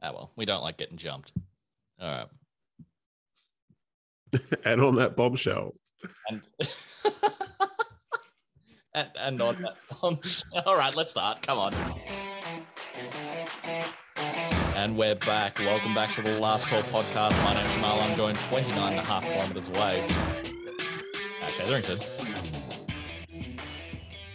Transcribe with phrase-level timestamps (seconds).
[0.00, 1.32] Ah, well, we don't like getting jumped.
[2.00, 2.28] All right.
[4.64, 5.74] and on that bombshell,
[6.28, 6.46] And
[8.94, 10.20] and, and on that, on,
[10.66, 11.42] all right, let's start.
[11.42, 11.74] Come on.
[14.76, 15.58] And we're back.
[15.58, 17.32] Welcome back to the Last Call podcast.
[17.42, 18.00] My name's Jamal.
[18.00, 20.06] I'm joined 29 and a half kilometers away
[21.42, 21.98] at Featherington.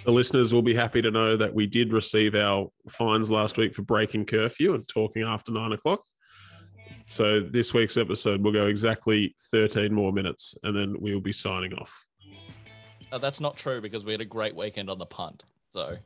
[0.06, 3.74] The listeners will be happy to know that we did receive our fines last week
[3.74, 6.04] for breaking curfew and talking after nine o'clock.
[7.08, 11.34] So this week's episode will go exactly 13 more minutes and then we will be
[11.34, 12.06] signing off.
[13.12, 15.44] Uh, that's not true because we had a great weekend on the punt.
[15.74, 15.98] So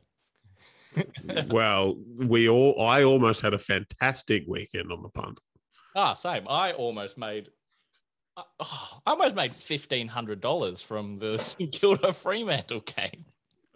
[1.48, 5.40] well, we all I almost had a fantastic weekend on the punt.
[5.96, 6.46] ah, same.
[6.48, 7.48] I almost made.
[8.36, 13.24] uh, oh, I almost made fifteen hundred dollars from the St Kilda Fremantle game.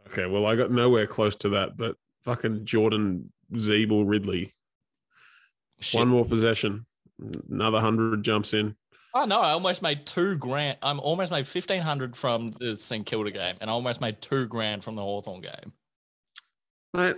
[0.08, 4.52] Okay, well I got nowhere close to that, but fucking Jordan Zeeble Ridley.
[5.80, 5.98] Shit.
[5.98, 6.86] One more possession.
[7.50, 8.76] Another hundred jumps in.
[9.14, 10.78] Oh no, I almost made two grand.
[10.82, 14.46] I'm almost made fifteen hundred from the St Kilda game, and I almost made two
[14.46, 15.72] grand from the Hawthorn game.
[16.94, 17.16] Mate,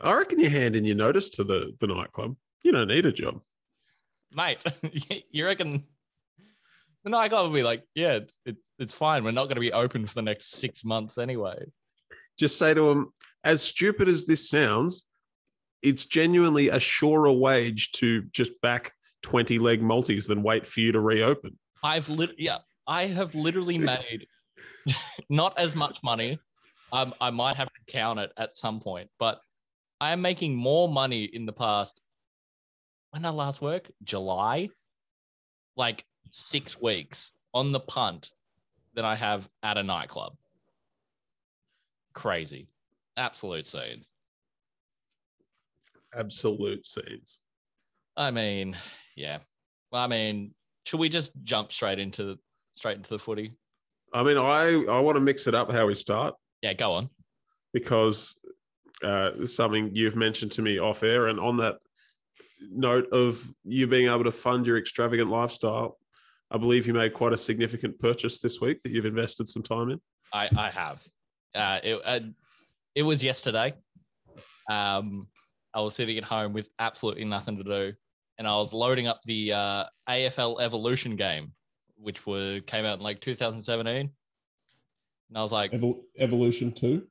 [0.00, 2.36] I reckon you're handing your notice to the, the nightclub.
[2.62, 3.40] You don't need a job.
[4.34, 4.58] Mate,
[5.30, 5.84] you reckon
[7.04, 9.24] the nightclub will be like, yeah, it's it's it's fine.
[9.24, 11.66] We're not going to be open for the next six months anyway.
[12.38, 13.12] Just say to them,
[13.44, 15.06] as stupid as this sounds,
[15.82, 18.92] it's genuinely a surer wage to just back
[19.22, 21.56] 20 leg multis than wait for you to reopen.
[21.82, 24.26] I've lit yeah, I have literally made
[25.28, 26.38] not as much money.
[26.92, 29.40] Um, I might have to count it at some point, but
[30.00, 32.00] I am making more money in the past.
[33.10, 33.90] When I last work?
[34.02, 34.68] July,
[35.76, 38.30] like six weeks on the punt
[38.94, 40.34] than I have at a nightclub.
[42.16, 42.66] Crazy,
[43.18, 44.10] absolute scenes.
[46.16, 47.38] Absolute scenes.
[48.16, 48.74] I mean,
[49.16, 49.38] yeah.
[49.92, 52.38] Well, I mean, should we just jump straight into
[52.74, 53.52] straight into the footy?
[54.14, 57.10] I mean, I, I want to mix it up how we start Yeah, go on.
[57.74, 58.34] because
[59.04, 61.26] uh, something you've mentioned to me off air.
[61.26, 61.76] And on that
[62.70, 65.98] note of you being able to fund your extravagant lifestyle,
[66.50, 69.90] I believe you made quite a significant purchase this week that you've invested some time
[69.90, 70.00] in.
[70.32, 71.06] I I have.
[71.54, 72.20] Uh, it uh,
[72.94, 73.74] it was yesterday.
[74.68, 75.28] Um,
[75.74, 77.92] I was sitting at home with absolutely nothing to do,
[78.38, 81.52] and I was loading up the uh, AFL Evolution game,
[81.96, 84.10] which was came out in like 2017.
[85.28, 87.06] And I was like, Evol- Evolution 2?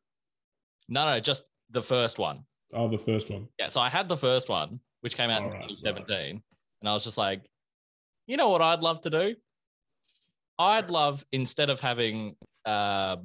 [0.90, 2.46] no, no, just the first one.
[2.74, 3.48] Oh, the first one.
[3.60, 6.42] Yeah, so I had the first one, which came out All in right, 2017,
[6.82, 7.42] and I was just like,
[8.28, 9.36] you know what I'd love to do?
[10.58, 12.36] I'd love instead of having
[12.66, 13.18] uh,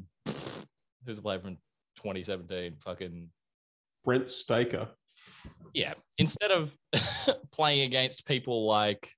[1.06, 1.56] who's the player from
[1.97, 2.77] 2017?
[2.81, 3.28] Fucking
[4.05, 4.88] Brent Staker.
[5.75, 5.94] yeah.
[6.19, 6.72] Instead of
[7.53, 9.15] playing against people like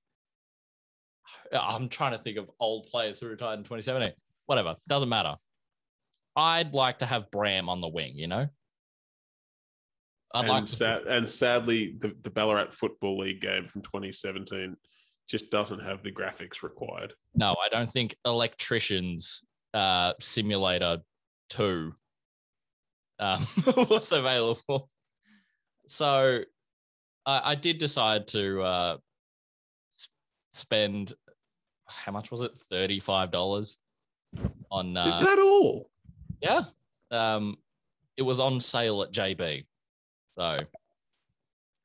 [1.51, 4.11] I'm trying to think of old players who retired in 2017.
[4.45, 5.35] Whatever, doesn't matter.
[6.35, 8.13] I'd like to have Bram on the wing.
[8.15, 8.47] You know.
[10.33, 10.75] I'd and, like to.
[10.75, 14.75] sad, and sadly, the, the Ballarat Football League game from 2017
[15.29, 17.13] just doesn't have the graphics required.
[17.35, 19.43] No, I don't think Electricians
[19.73, 20.99] uh, Simulator
[21.53, 21.93] 2
[23.19, 23.47] um,
[23.89, 24.89] was available.
[25.87, 26.41] So
[27.25, 28.97] I, I did decide to uh,
[30.51, 31.13] spend,
[31.87, 32.51] how much was it?
[32.71, 33.77] $35
[34.71, 34.97] on.
[34.97, 35.89] Uh, Is that all?
[36.41, 36.63] yeah.
[37.11, 37.57] Um,
[38.17, 39.65] it was on sale at JB.
[40.37, 40.59] So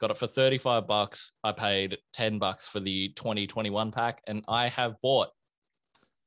[0.01, 1.33] got it for 35 bucks.
[1.45, 5.29] I paid 10 bucks for the 2021 pack, and I have bought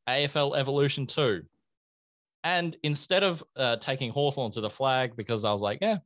[0.08, 1.44] AFL Evolution 2.
[2.44, 5.98] And instead of uh, taking Hawthorn to the flag, because I was like, yeah,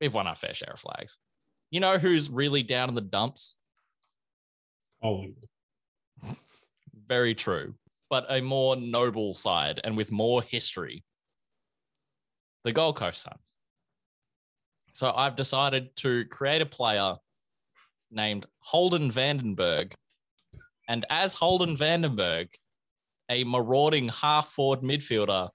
[0.00, 1.16] we've won our fair share of flags.
[1.70, 3.56] You know who's really down in the dumps?
[5.02, 5.48] Collingwood.
[7.06, 7.74] Very true.
[8.08, 11.04] But a more noble side and with more history.
[12.64, 13.56] The Gold Coast Suns.
[14.94, 17.16] So I've decided to create a player
[18.10, 19.92] named Holden Vandenberg.
[20.88, 22.48] And as Holden Vandenberg,
[23.28, 25.48] a marauding half forward midfielder,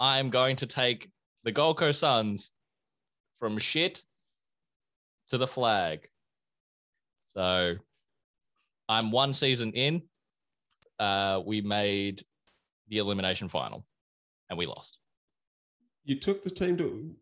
[0.00, 1.10] I am going to take
[1.44, 2.52] the Gold Coast Suns
[3.38, 4.02] from shit
[5.30, 6.08] to the flag.
[7.26, 7.76] So
[8.88, 10.02] I'm one season in.
[10.98, 12.22] Uh, we made
[12.88, 13.84] the elimination final
[14.50, 14.98] and we lost.
[16.04, 17.14] You took the team to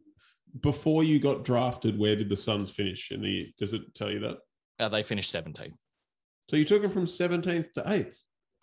[0.62, 1.98] before you got drafted.
[1.98, 3.52] Where did the Suns finish in the?
[3.58, 4.38] Does it tell you that?
[4.78, 5.78] Uh, they finished 17th.
[6.48, 8.16] So you took them from 17th to 8th.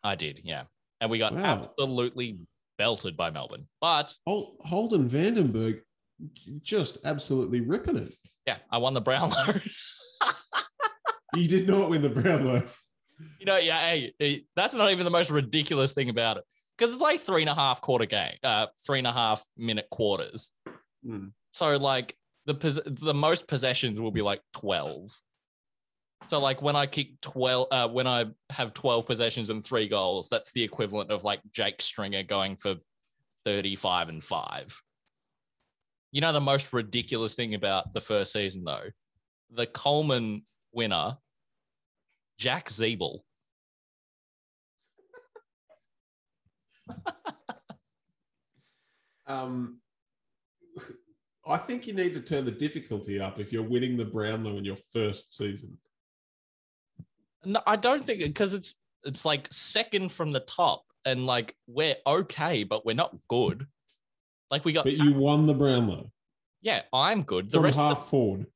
[0.03, 0.63] I did, yeah.
[1.03, 1.69] And we got Wow.
[1.77, 2.37] absolutely
[2.77, 3.67] belted by Melbourne.
[3.81, 5.81] But Holden Vandenberg
[6.61, 8.15] just absolutely ripping it.
[8.47, 9.35] yeah, I won the Brownlow.
[11.35, 12.63] you did not win the Brownlow.
[13.37, 13.79] You know, yeah,
[14.17, 16.45] hey, that's not even the most ridiculous thing about it
[16.77, 19.87] because it's like three and a half quarter game, uh, three and a half minute
[19.91, 20.53] quarters.
[21.05, 21.27] Hmm.
[21.51, 22.15] So like
[22.45, 25.11] the pos- the most possessions will be like twelve.
[26.27, 30.29] So like when I kick twelve, uh, when I have twelve possessions and three goals,
[30.29, 32.75] that's the equivalent of like Jake Stringer going for
[33.45, 34.81] thirty-five and five.
[36.11, 38.89] You know the most ridiculous thing about the first season though,
[39.51, 41.17] the Coleman winner,
[42.37, 43.19] Jack Ziebell.
[49.25, 49.79] Um,
[51.47, 54.65] I think you need to turn the difficulty up if you're winning the Brownlow in
[54.65, 55.77] your first season.
[57.45, 61.95] No, I don't think because it's it's like second from the top, and like we're
[62.07, 63.67] okay, but we're not good.
[64.51, 66.11] Like we got, But you won the Brownlow
[66.63, 67.51] yeah, I'm good.
[67.51, 68.47] The from half forward.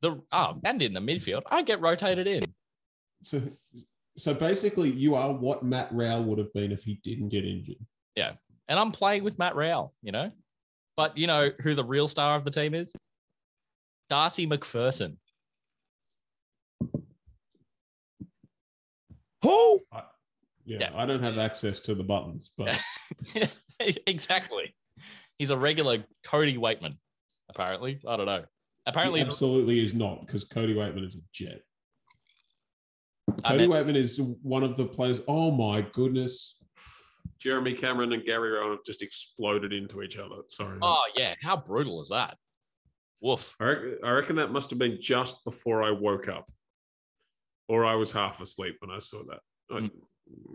[0.00, 2.42] the ah, oh, and in the midfield, I get rotated in.
[3.22, 3.40] So,
[4.16, 7.76] so basically, you are what Matt Rowell would have been if he didn't get injured.
[8.16, 8.32] Yeah,
[8.66, 10.32] and I'm playing with Matt Rowell, you know.
[10.96, 12.92] But you know who the real star of the team is?
[14.08, 15.18] Darcy Macpherson.
[19.42, 19.80] Who?
[20.64, 20.90] Yeah, Yeah.
[20.94, 22.78] I don't have access to the buttons, but
[24.06, 24.74] exactly.
[25.38, 26.96] He's a regular Cody Weightman,
[27.48, 28.00] apparently.
[28.06, 28.44] I don't know.
[28.86, 31.60] Apparently, he absolutely is not because Cody Weightman is a jet.
[33.44, 35.20] Cody meant- Weightman is one of the players.
[35.28, 36.56] Oh my goodness!
[37.38, 40.36] Jeremy Cameron and Gary Rohan have just exploded into each other.
[40.48, 40.78] Sorry.
[40.82, 42.36] oh yeah, how brutal is that?
[43.22, 43.54] Woof.
[43.60, 46.50] I, reckon, I reckon that must have been just before I woke up,
[47.70, 49.40] or I was half asleep when I saw that.
[49.70, 49.90] I, Mm.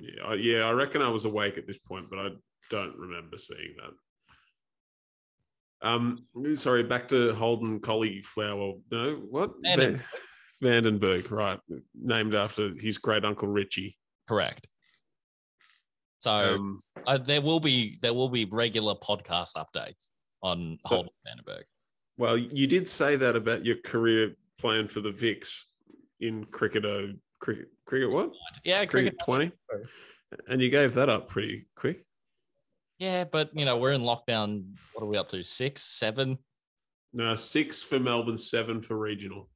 [0.02, 2.30] yeah, I, yeah, I reckon I was awake at this point, but I
[2.70, 3.94] don't remember seeing that.
[5.88, 6.26] Um,
[6.56, 8.74] sorry, back to Holden Cauliflower.
[8.92, 9.54] No, what?
[9.64, 10.04] Vandenberg.
[10.62, 11.60] Vandenberg, right?
[11.94, 13.98] Named after his great uncle Richie.
[14.28, 14.68] Correct.
[16.20, 20.10] So Um, uh, there will be there will be regular podcast updates
[20.42, 21.64] on So- Holden Vandenberg.
[22.18, 25.64] well, you did say that about your career playing for the Vicks
[26.25, 26.86] in cricket.
[26.86, 28.31] Uh, cricket, cricket what?
[28.63, 29.13] Yeah, cricket.
[29.18, 29.51] Cricket twenty,
[30.48, 32.04] and you gave that up pretty quick.
[33.00, 34.66] Yeah, but you know we're in lockdown.
[34.94, 35.44] What are we up to?
[35.44, 36.38] Six, seven.
[37.13, 39.50] No, six for Melbourne, seven for regional.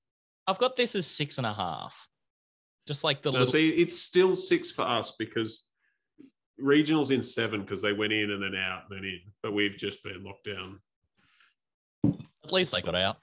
[0.48, 2.08] I've got this as six and a half.
[2.88, 3.52] Just like the No, little.
[3.52, 5.66] see, it's still six for us because
[6.62, 9.20] regionals in seven because they went in and then out, and then in.
[9.44, 10.80] But we've just been locked down.
[12.44, 13.18] At least they got out.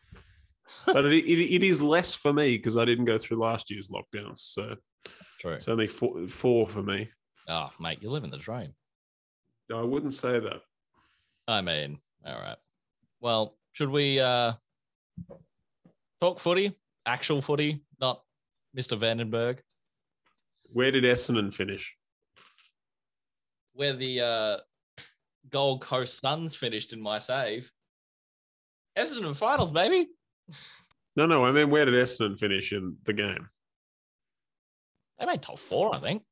[0.87, 3.89] But it, it, it is less for me because I didn't go through last year's
[3.89, 4.39] lockdowns.
[4.39, 4.77] So
[5.41, 5.53] True.
[5.53, 7.09] it's only four, four for me.
[7.49, 8.75] Oh, mate, you live in the dream.
[9.73, 10.61] I wouldn't say that.
[11.49, 12.57] I mean, all right.
[13.21, 14.53] Well, should we uh
[16.21, 16.77] talk footy?
[17.05, 18.23] Actual footy, not
[18.77, 18.99] Mr.
[18.99, 19.59] Vandenberg.
[20.65, 21.95] Where did Essendon finish?
[23.75, 24.57] Where the uh
[25.51, 27.71] Gold Coast Suns finished in my save.
[28.99, 30.09] Essendon finals, baby.
[31.17, 33.49] No, no, I mean, where did Essendon finish in the game?
[35.19, 36.23] They made top four, I think.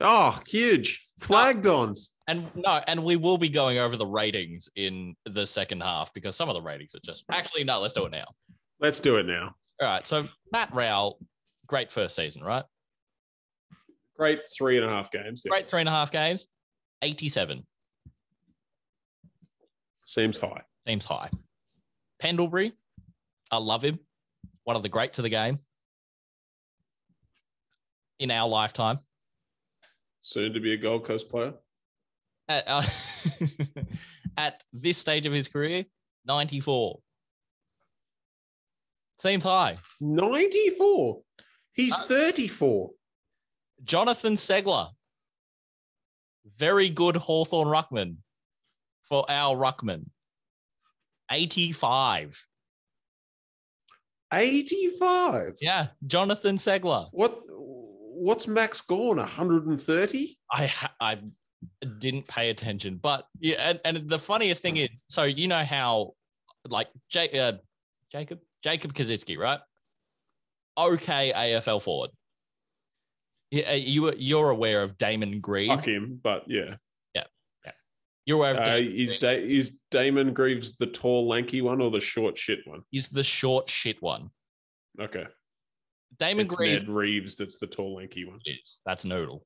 [0.00, 1.08] Oh, huge.
[1.20, 2.08] FlagDons.
[2.26, 6.34] And no, and we will be going over the ratings in the second half because
[6.34, 8.24] some of the ratings are just actually no, let's do it now.
[8.80, 9.54] Let's do it now.
[9.80, 10.06] All right.
[10.06, 11.18] So Matt Rowell,
[11.66, 12.64] great first season, right?
[14.16, 15.42] Great three and a half games.
[15.44, 15.50] yeah.
[15.50, 16.48] Great three and a half games,
[17.02, 17.64] 87.
[20.06, 20.62] Seems high.
[20.86, 21.30] Seems high.
[22.20, 22.72] Pendlebury,
[23.50, 23.98] I love him.
[24.64, 25.58] One of the greats of the game
[28.18, 28.98] in our lifetime.
[30.20, 31.54] Soon to be a Gold Coast player.
[32.48, 32.82] At, uh,
[34.38, 35.84] at this stage of his career,
[36.26, 36.98] 94.
[39.18, 39.78] Seems high.
[40.00, 41.20] 94.
[41.72, 42.90] He's Uh, 34.
[43.82, 44.90] Jonathan Ceglar,
[46.56, 48.16] very good Hawthorn Ruckman
[49.02, 50.06] for our Ruckman.
[51.30, 52.46] 85.
[54.38, 55.54] 85.
[55.60, 57.08] Yeah, Jonathan Ceglar.
[57.12, 59.16] What what's Max Gawn?
[59.16, 60.38] 130?
[60.52, 61.18] I I
[61.98, 66.12] didn't pay attention, but yeah, and, and the funniest thing is, so you know how,
[66.68, 67.52] like J- uh,
[68.12, 69.60] Jacob Jacob Koschitzke, right?
[70.76, 72.10] Okay, AFL forward.
[73.50, 75.74] Yeah, uh, you were- you're aware of Damon Greaves.
[75.74, 76.76] Fuck him, but yeah.
[78.26, 82.00] You're aware of Uh, is, da- is Damon Greaves the tall, lanky one or the
[82.00, 82.82] short, shit one?
[82.90, 84.30] He's the short shit one.
[84.98, 85.26] Okay.
[86.18, 88.38] Damon it's Grieve Ned Reeves that's the tall, lanky one.
[88.46, 89.44] is that's Noodle.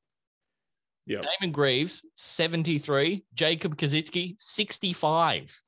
[1.06, 1.22] Yeah.
[1.40, 3.24] Damon Greaves, 73.
[3.34, 5.62] Jacob Koschitzke, 65.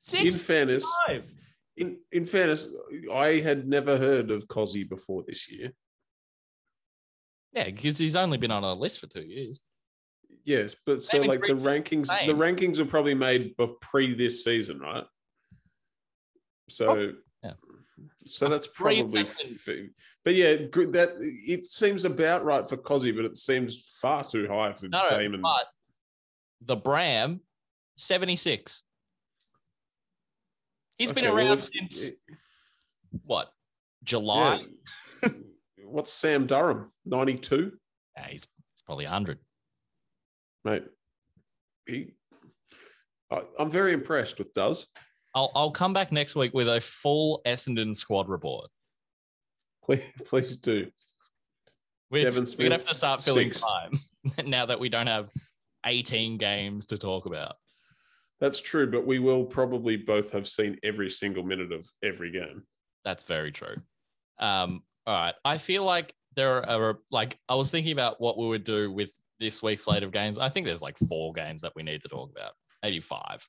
[0.00, 0.34] 65.
[0.34, 0.84] In fairness,
[1.76, 2.68] In in fairness,
[3.12, 5.72] I had never heard of Cozzy before this year.
[7.54, 9.62] Yeah, because he's only been on a list for two years.
[10.44, 12.26] Yes, but so like the rankings, same.
[12.26, 15.04] the rankings are probably made pre this season, right?
[16.68, 17.52] So, yeah.
[18.26, 19.68] so that's probably, f-
[20.24, 20.92] but yeah, good.
[20.92, 25.08] That it seems about right for Cozzy, but it seems far too high for No,
[25.08, 25.40] Damon.
[25.42, 25.66] but
[26.60, 27.40] the Bram,
[27.96, 28.82] 76.
[30.98, 32.10] He's been Okay, well, around if- since
[33.24, 33.50] what?
[34.02, 34.64] July?
[35.22, 35.28] yeah.
[35.94, 36.90] What's Sam Durham?
[37.04, 37.70] Ninety two,
[38.16, 38.48] Yeah, he's
[38.84, 39.38] probably 100.
[40.64, 40.82] mate.
[41.86, 42.14] He,
[43.30, 44.88] I, I'm very impressed with Does.
[45.36, 48.70] I'll, I'll come back next week with a full Essendon squad report.
[49.84, 50.88] Please, please do.
[52.10, 53.60] We're, we're gonna have to start filling six.
[53.60, 54.00] time
[54.46, 55.30] now that we don't have
[55.86, 57.54] 18 games to talk about.
[58.40, 62.64] That's true, but we will probably both have seen every single minute of every game.
[63.04, 63.76] That's very true.
[64.40, 65.34] Um, all right.
[65.44, 69.12] I feel like there are like I was thinking about what we would do with
[69.40, 70.38] this week's slate of games.
[70.38, 73.46] I think there's like four games that we need to talk about, maybe five.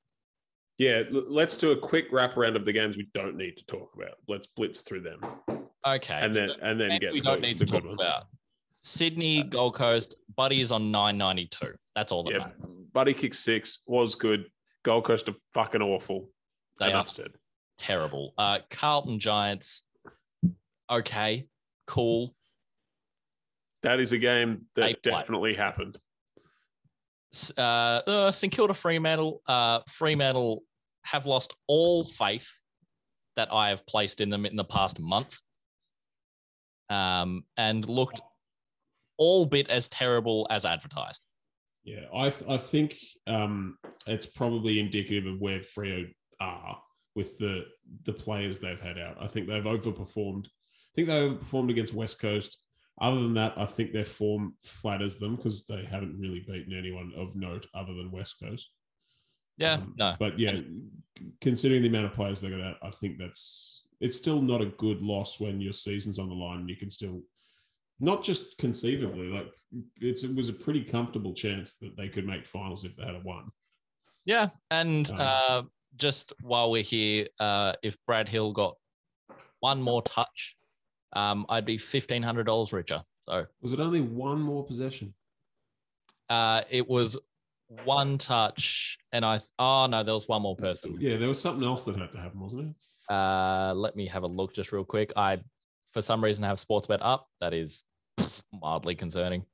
[0.77, 4.15] Yeah, let's do a quick wraparound of the games we don't need to talk about.
[4.27, 5.21] Let's blitz through them,
[5.87, 6.19] Okay.
[6.21, 8.25] and then so and then get we don't the, need to talk about.
[8.83, 11.73] Sydney, Gold Coast, Buddy is on 992.
[11.95, 12.55] That's all that Yeah, matters.
[12.93, 14.45] Buddy kick six was good.
[14.83, 16.29] Gold Coast are fucking awful.
[16.79, 17.31] They are said.
[17.77, 18.33] terrible.
[18.37, 19.81] Uh, Carlton Giants,
[20.89, 21.47] okay,
[21.87, 22.35] cool.
[23.83, 25.97] That is a game that definitely happened.
[27.57, 30.63] Uh, uh, St Kilda Fremantle, uh, Fremantle
[31.03, 32.49] have lost all faith
[33.35, 35.37] that I have placed in them in the past month,
[36.89, 38.21] um, and looked
[39.17, 41.25] all bit as terrible as advertised.
[41.83, 43.77] Yeah, I I think um,
[44.07, 46.07] it's probably indicative of where Freo
[46.39, 46.81] are
[47.15, 47.65] with the
[48.05, 49.17] the players they've had out.
[49.19, 50.47] I think they've overperformed.
[50.95, 52.57] I think they overperformed against West Coast.
[53.01, 57.11] Other than that, I think their form flatters them because they haven't really beaten anyone
[57.17, 58.71] of note other than West Coast.
[59.57, 60.61] Yeah, Um, no, But yeah,
[61.41, 64.67] considering the amount of players they got out, I think that's it's still not a
[64.67, 67.21] good loss when your season's on the line and you can still
[67.99, 69.47] not just conceivably, like
[69.99, 73.15] it's it was a pretty comfortable chance that they could make finals if they had
[73.15, 73.51] a won.
[74.23, 75.63] yeah, and Um, uh,
[75.97, 78.75] just while we're here, uh, if Brad Hill got
[79.59, 80.55] one more touch,
[81.15, 83.03] um, I'd be fifteen hundred dollars richer.
[83.27, 85.13] So Was it only one more possession?
[86.29, 87.17] uh, it was
[87.83, 90.97] one touch, and I oh no, there was one more person.
[90.99, 92.69] Yeah, there was something else that had to happen, wasn't
[93.09, 93.13] it?
[93.13, 95.13] Uh, let me have a look just real quick.
[95.15, 95.39] I,
[95.91, 97.27] for some reason, have sports bet up.
[97.41, 97.83] That is
[98.53, 99.45] mildly concerning.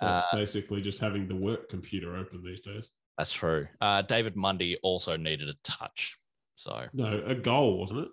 [0.00, 2.90] That's Uh, basically just having the work computer open these days.
[3.18, 3.66] That's true.
[3.80, 6.16] Uh, David Mundy also needed a touch.
[6.56, 8.08] So No, a goal, wasn't it?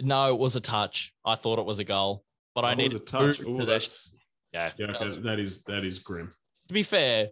[0.00, 1.12] No, it was a touch.
[1.24, 2.24] I thought it was a goal,
[2.54, 3.40] but I Oh, was needed a touch.
[3.40, 3.66] Oh, possessions.
[3.66, 4.10] that's
[4.52, 4.72] Yeah.
[4.78, 4.86] yeah.
[4.96, 6.32] Okay, that is that is grim.
[6.68, 7.28] to be fair,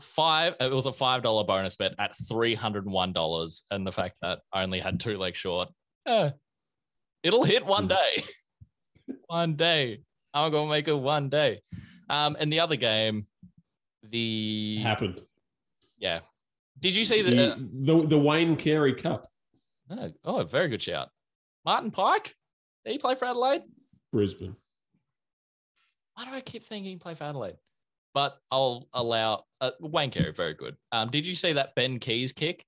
[0.00, 0.54] five.
[0.60, 3.92] It was a five dollar bonus bet at three hundred and one dollars, and the
[3.92, 5.68] fact that I only had two legs short.
[6.06, 6.30] eh,
[7.22, 7.88] it'll hit one Hmm.
[7.88, 8.22] day.
[9.26, 10.00] one day,
[10.34, 11.60] I'm gonna make it one day.
[12.08, 13.26] Um, and the other game,
[14.02, 15.20] the Happened.
[15.98, 16.20] yeah.
[16.78, 17.30] Did you see the?
[17.30, 19.28] The, uh, the the Wayne Carey Cup,
[19.90, 21.10] oh, oh, very good shout.
[21.64, 22.34] Martin Pike.
[22.84, 23.62] Did he play for Adelaide?
[24.12, 24.56] Brisbane.
[26.14, 27.56] Why do I keep thinking he played for Adelaide?
[28.14, 30.76] But I'll allow uh, Wayne Carey, very good.
[30.90, 32.64] Um, did you see that Ben Keays kick?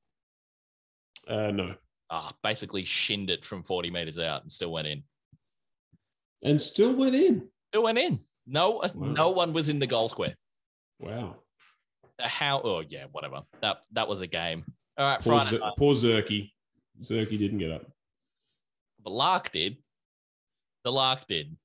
[1.28, 1.74] Uh, no,
[2.10, 5.02] Ah, basically shinned it from 40 meters out and still went in.
[6.42, 7.48] and still went in.
[7.72, 8.20] Still went in.
[8.46, 9.06] No, uh, Wow.
[9.08, 10.34] no one was in the goal square.
[11.00, 11.36] Wow.
[12.18, 12.60] Uh, How?
[12.62, 13.42] Oh yeah, whatever.
[13.60, 14.64] That that was a game.
[14.96, 16.52] All right, Poor, Friday Z- poor Zerky.
[17.02, 17.86] Zerky didn't get up.
[19.04, 19.76] But Lark did.
[20.84, 21.56] The Lark did.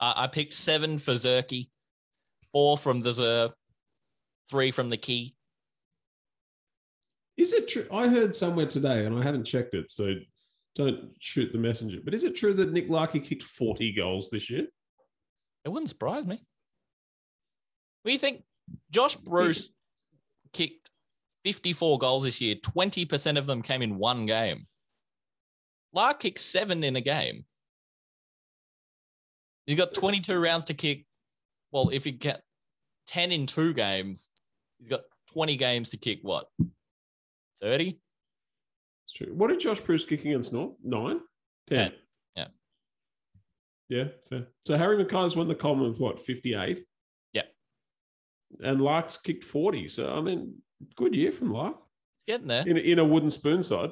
[0.00, 1.68] Uh, I picked seven for Zerky,
[2.52, 3.50] four from the Zer,
[4.50, 5.34] three from the Key.
[7.36, 7.86] Is it true?
[7.92, 10.14] I heard somewhere today, and I haven't checked it, so
[10.74, 11.98] don't shoot the messenger.
[12.02, 14.66] But is it true that Nick Larkey kicked 40 goals this year?
[15.64, 16.42] It wouldn't surprise me.
[18.02, 18.42] What do you think?
[18.90, 19.72] Josh Bruce
[20.52, 20.90] kicked
[21.44, 22.54] 54 goals this year.
[22.54, 24.66] 20% of them came in one game.
[25.92, 27.44] Lark kicked seven in a game.
[29.66, 31.06] He's got 22 rounds to kick.
[31.72, 32.42] Well, if you get
[33.06, 34.30] 10 in two games,
[34.78, 36.46] he's got 20 games to kick what?
[37.60, 37.98] 30?
[39.04, 39.32] It's true.
[39.34, 40.74] What did Josh Bruce kick against North?
[40.82, 41.20] Nine?
[41.68, 41.90] Ten.
[41.90, 41.92] Ten,
[42.36, 42.46] yeah.
[43.88, 44.46] Yeah, fair.
[44.66, 46.84] So Harry McKay's won the Commonwealth, what, 58?
[47.32, 47.42] Yeah.
[48.62, 49.88] And Lark's kicked 40.
[49.88, 50.54] So, I mean,
[50.96, 51.76] good year from Lark.
[52.26, 52.66] He's getting there.
[52.66, 53.90] in, in a wooden spoon side.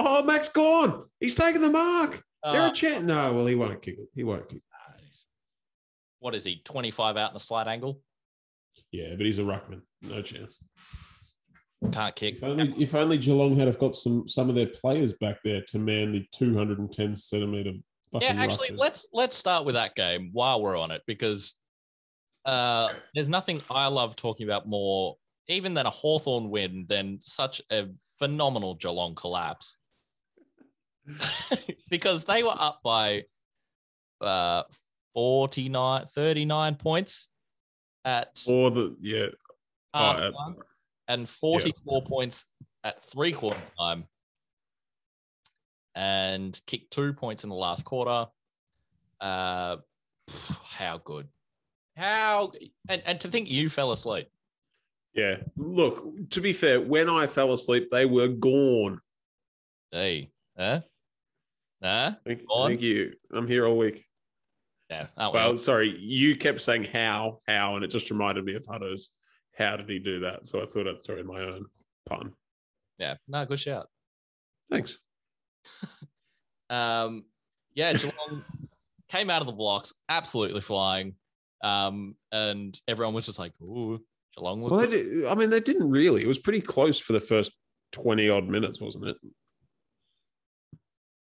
[0.00, 1.04] Oh, Max Gawn.
[1.18, 2.22] He's taking the mark.
[2.44, 3.04] They're Uh, a chance.
[3.04, 4.08] No, well, he won't kick it.
[4.14, 4.62] He won't kick.
[6.20, 6.60] what is he?
[6.64, 8.00] 25 out in a slight angle?
[8.92, 9.82] Yeah, but he's a ruckman.
[10.02, 10.58] No chance.
[11.92, 12.34] Can't kick.
[12.36, 15.62] If only if only Geelong had have got some some of their players back there
[15.68, 17.72] to man the 210 centimeter.
[18.12, 18.78] Yeah, actually, ruckman.
[18.78, 21.54] let's let's start with that game while we're on it because
[22.44, 25.16] uh, there's nothing I love talking about more,
[25.48, 27.86] even than a Hawthorn win, than such a
[28.18, 29.76] phenomenal Geelong collapse.
[31.90, 33.24] because they were up by
[34.20, 34.62] uh
[35.14, 37.28] 49, 39 points
[38.04, 39.26] at Or the yeah.
[39.94, 40.34] oh, half at-
[41.08, 42.46] and 44 points
[42.84, 44.04] at three quarter time
[45.94, 48.26] and kicked two points in the last quarter.
[49.20, 49.78] Uh,
[50.64, 51.26] how good.
[51.96, 52.52] How
[52.88, 54.28] and, and to think you fell asleep.
[55.14, 55.36] yeah.
[55.56, 59.00] Look, to be fair, when I fell asleep, they were gone.
[59.90, 60.82] Hey, huh?
[61.82, 62.12] Huh?
[62.26, 63.12] Thank, thank you.
[63.32, 64.04] I'm here all week.
[64.90, 65.06] Yeah.
[65.16, 65.56] Well, we?
[65.56, 69.10] sorry, you kept saying how, how, and it just reminded me of Hutto's.
[69.56, 70.46] How did he do that?
[70.46, 71.66] So I thought I'd throw in my own
[72.08, 72.32] pun.
[72.98, 73.14] yeah.
[73.26, 73.88] No, good shout.
[74.70, 74.98] Thanks.
[76.70, 77.24] Um,
[77.74, 78.44] yeah, Geelong
[79.08, 81.14] came out of the blocks absolutely flying.
[81.62, 84.00] Um, and everyone was just like, ooh,
[84.36, 86.22] Geelong Well, I mean, they didn't really.
[86.22, 87.52] It was pretty close for the first
[87.92, 89.16] 20 odd minutes, wasn't it?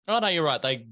[0.08, 0.60] Oh no, you're right.
[0.60, 0.86] They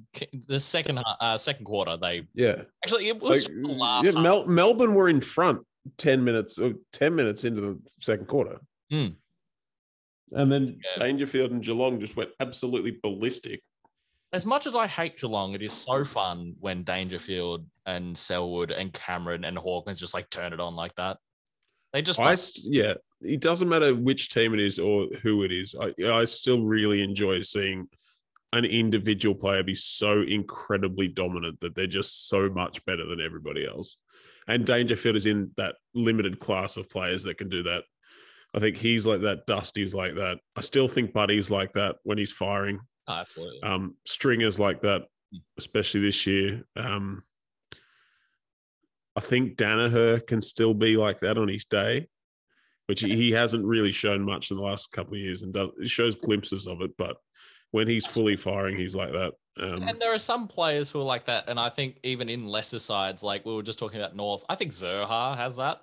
[0.46, 2.62] the second uh, uh, second quarter they Yeah.
[2.84, 4.20] actually it was Like, last yeah.
[4.20, 5.62] Mel- Melbourne were in front
[5.96, 8.60] 10 minutes, or 10 minutes into the second quarter.
[8.90, 9.08] Hmm.
[10.32, 11.02] and then Yeah.
[11.04, 13.62] Dangerfield and Geelong just went absolutely ballistic.
[14.32, 18.92] As much as I hate Geelong, it is so fun when Dangerfield and Selwood and
[18.92, 21.16] Cameron and Hawkins just like turn it on like that.
[21.92, 25.74] They just I yeah, it doesn't matter which team it is or who it is.
[25.80, 27.88] I I still really enjoy seeing
[28.52, 33.66] an individual player be so incredibly dominant that they're just so much better than everybody
[33.66, 33.96] else.
[34.48, 37.82] And Dangerfield is in that limited class of players that can do that.
[38.54, 39.46] I think he's like that.
[39.46, 40.38] Dusty's like that.
[40.54, 42.80] I still think Buddy's like that when he's firing.
[43.08, 43.62] Absolutely.
[43.62, 45.02] Um, Stringers like that,
[45.58, 46.62] especially this year.
[46.76, 47.22] Um,
[49.16, 52.08] I think Daniher can still be like that on his day,
[52.86, 55.70] which he, he hasn't really shown much in the last couple of years, and does
[55.80, 56.92] it shows glimpses of it.
[56.96, 57.16] But
[57.76, 59.34] when he's fully firing, he's like that.
[59.60, 62.46] Um, and there are some players who are like that, and I think even in
[62.46, 65.82] lesser sides, like we were just talking about North, I think Zurhaar has that,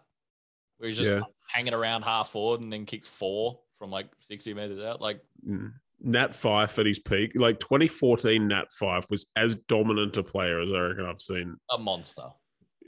[0.79, 1.21] where he's just Yeah.
[1.47, 5.01] hanging around half forward and then kicks four from like sixty meters out.
[5.01, 5.71] Like mm.
[5.99, 10.69] Nat Fyfe at his peak, like 2014, Nat Fyfe was as dominant a player as
[10.73, 12.25] I reckon I've seen a monster.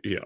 [0.03, 0.25] Yeah.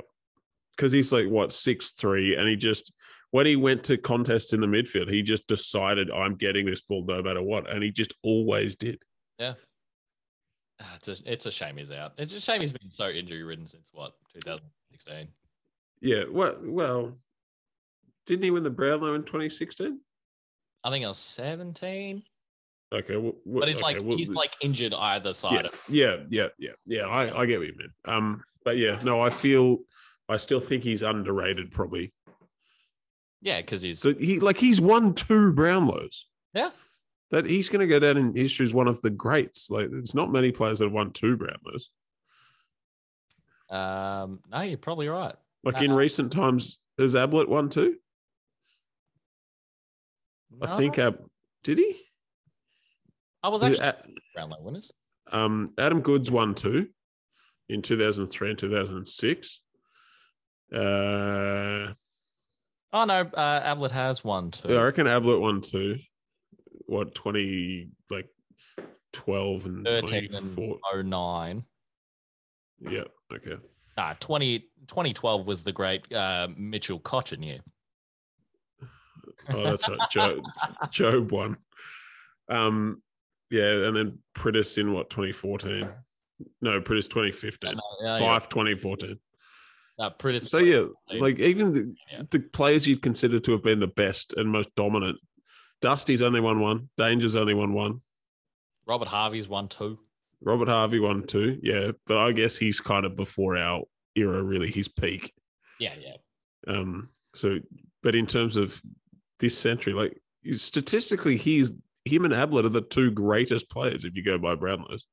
[0.71, 2.93] Because he's like, what, six three, And he just,
[3.31, 7.03] when he went to contests in the midfield, he just decided, I'm getting this ball
[7.07, 7.69] no matter what.
[7.69, 9.01] And he just always did.
[9.37, 9.53] Yeah.
[10.95, 12.13] It's a, it's a shame he's out.
[12.17, 15.27] It's a shame he's been so injury ridden since what 2016.
[16.01, 16.23] Yeah.
[16.31, 17.17] Well, well
[18.25, 19.99] didn't he win the Brownlow in 2016?
[20.83, 22.23] I think I was 17,
[22.91, 23.17] Okay.
[23.17, 25.69] Well, but he's okay, like well, he's like injured either side.
[25.89, 27.01] yeah, of yeah, yeah, yeah, yeah.
[27.03, 27.91] I, I get what you mean.
[28.05, 29.77] Um, but yeah, no, I feel,
[30.27, 32.13] I still think he's underrated probably.
[33.41, 36.23] Yeah, because he's So he, like, he's won two Brownlows.
[36.53, 36.69] Yeah.
[37.31, 39.69] That he's going to go down in history as one of the greats.
[39.69, 41.83] Like, it's not many players that have won two Brownlows.
[43.69, 45.35] um no, you're probably right.
[45.63, 47.97] Like in Uh, recent times, has Ablett won two?
[50.61, 51.19] I think Ab
[51.63, 52.01] did he?
[53.43, 54.91] I was actually A- Brownlow winners.
[55.31, 56.87] um, Adam Goodes won two
[57.69, 59.61] in 2003 and 2006.
[60.73, 61.93] Uh,
[62.91, 64.75] Oh no, uh, Ablett has one too.
[64.77, 65.97] I reckon Ablett won two.
[66.87, 68.27] What 20 like
[69.13, 70.57] 12 and 13 and
[71.09, 71.63] 09.
[72.79, 73.03] Yeah.
[73.31, 73.57] Okay.
[73.97, 77.59] Nah, 20, 2012 was the great uh, Mitchell Cotchin year.
[79.49, 79.99] Oh, that's right.
[80.09, 80.41] Joe,
[80.85, 81.57] Jobe won.
[82.49, 83.01] Um,
[83.51, 85.87] yeah, and then Priddis in what 2014?
[86.61, 87.71] No, Priddis 2015.
[87.71, 88.49] No, no, you're right.
[88.49, 89.19] 2014.
[89.99, 92.21] Priddis- So yeah, Like- like even the, Yeah.
[92.29, 95.19] the players you'd consider to have been the best and most dominant.
[95.81, 96.89] Dusty's only won one.
[96.97, 98.01] Danger's only won one.
[98.85, 99.99] Robert Harvey's won two.
[100.41, 101.59] Robert Harvey won two.
[101.61, 103.83] Yeah, but I guess he's kind of before our
[104.15, 105.33] era, really, his peak.
[105.79, 106.15] Yeah, yeah.
[106.67, 107.59] Um, so,
[108.03, 108.81] but in terms of
[109.39, 110.17] this century, like
[110.53, 115.03] statistically, he's him and Ablett are the two greatest players if you go by Brownlows.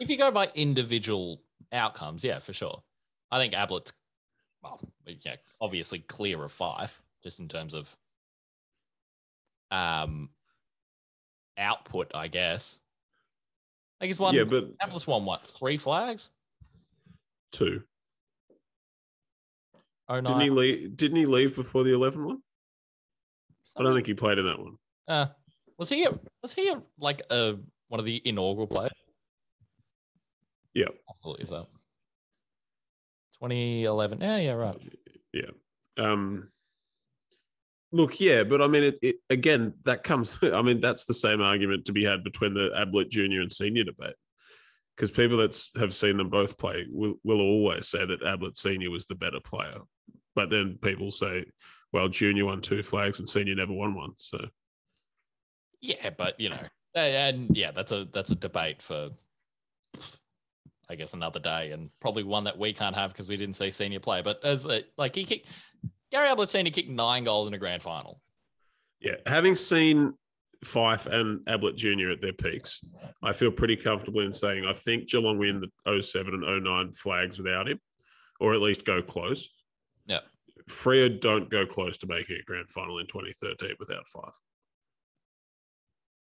[0.00, 2.82] If you go by individual outcomes, yeah, for sure.
[3.30, 3.92] I think Ablett's,
[4.66, 7.96] well, yeah, obviously clear of five, just in terms of
[9.70, 10.30] um
[11.58, 12.78] output, I guess.
[13.98, 14.34] I think he's won.
[14.34, 15.48] yeah, but Atlas won what?
[15.48, 16.30] Three flags?
[17.52, 17.82] two.
[20.08, 20.28] Oh no.
[20.28, 20.96] Didn't he leave?
[20.96, 22.42] Didn't he leave before the 11 one?
[23.76, 24.76] I don't think he played in that one.
[25.08, 25.26] Uh,
[25.78, 26.04] was he?
[26.04, 26.10] A,
[26.42, 27.56] was he a, like a
[27.88, 28.92] one of the inaugural players?
[30.74, 30.86] Yeah.
[31.10, 31.66] Absolutely so.
[33.40, 34.20] 2011.
[34.20, 34.76] Yeah, yeah, right.
[35.32, 35.50] Yeah.
[35.98, 36.48] Um.
[37.92, 39.74] Look, yeah, but I mean, it, it again.
[39.84, 40.38] That comes.
[40.42, 43.84] I mean, that's the same argument to be had between the Ablett Junior and Senior
[43.84, 44.16] debate,
[44.96, 48.90] because people that have seen them both play will will always say that Ablett Senior
[48.90, 49.78] was the better player,
[50.34, 51.44] but then people say,
[51.92, 54.12] well, Junior won two flags and Senior never won one.
[54.16, 54.38] So
[55.80, 56.60] Yeah, but you know,
[56.94, 59.10] and yeah, that's a that's a debate for,
[60.88, 63.70] I guess, another day, and probably one that we can't have because we didn't see
[63.70, 64.22] senior play.
[64.22, 65.48] But as a, like he kicked,
[66.10, 68.20] Gary Ablett senior kicked nine goals in a grand final.
[69.00, 70.14] yeah, having seen
[70.64, 72.80] Fyfe and Ablett Junior at their peaks,
[73.22, 77.38] I feel pretty comfortable in saying I think Geelong win the 07 and 09 flags
[77.38, 77.80] without him,
[78.40, 79.48] or at least go close.
[80.06, 80.20] Yeah.
[80.68, 84.34] Freo don't go close to making a grand final in 2013 without Fyfe.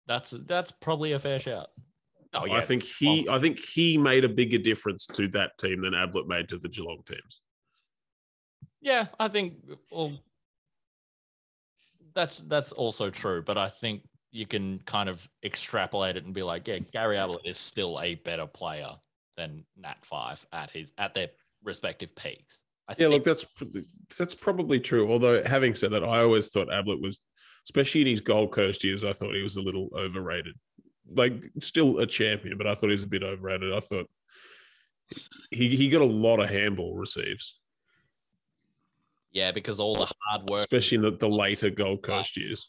[0.07, 1.69] That's that's probably a fair shout.
[2.33, 5.81] Oh yeah, I think he I think he made a bigger difference to that team
[5.81, 7.41] than Ablett made to the Geelong teams.
[8.81, 9.55] yeah, I think
[9.91, 10.13] well,
[12.13, 13.41] that's that's also true.
[13.41, 17.45] But I think you can kind of extrapolate it and be like, yeah, Gary Ablett
[17.45, 18.91] is still a better player
[19.37, 21.29] than Nat Fyfe at his at their
[21.63, 22.61] respective peaks.
[22.87, 23.45] I Yeah, think, look, that's
[24.17, 25.11] that's probably true.
[25.11, 27.19] Although having said that, I always thought Ablett was,
[27.67, 30.55] especially in his Gold Coast years, I thought he was a little overrated.
[31.13, 33.73] Like still a champion, but I thought he was a bit overrated.
[33.73, 34.09] I thought
[35.49, 37.59] he he got a lot of handball receives,
[39.31, 40.59] yeah, because all the hard work.
[40.59, 42.67] especially in the, the later Gold Coast years.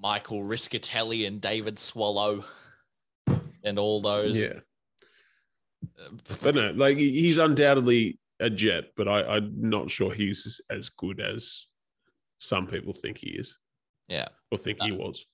[0.00, 2.44] Michael Rischitelli and David Swallow
[3.64, 4.42] and all those.
[4.42, 4.60] Yeah,
[6.42, 11.20] but no, like he's undoubtedly a jet, but I, I'm not sure he's as good
[11.20, 11.66] as
[12.38, 13.56] some people think he is
[14.06, 15.24] Yeah, or think he was.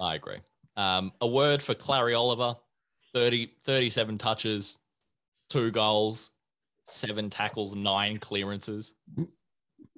[0.00, 0.38] I agree.
[0.76, 2.56] Um, a word for Clary Oliver
[3.14, 4.78] 30, 37 touches,
[5.50, 6.32] two goals,
[6.84, 8.94] seven tackles, nine clearances.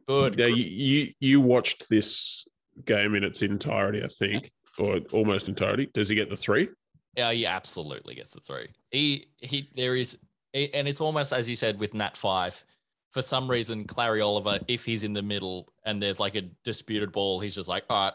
[0.07, 0.37] Good.
[0.37, 2.47] Now you, you you watched this
[2.85, 5.89] game in its entirety, I think, or almost entirety.
[5.95, 6.69] Does he get the three?
[7.17, 8.69] Yeah, he absolutely gets the three.
[8.91, 10.19] He he there is
[10.53, 12.65] and it's almost as you said with Nat Fyfe.
[13.11, 17.13] For some reason, Clary Oliver, if he's in the middle and there's like a disputed
[17.13, 18.15] ball, he's just like, all right,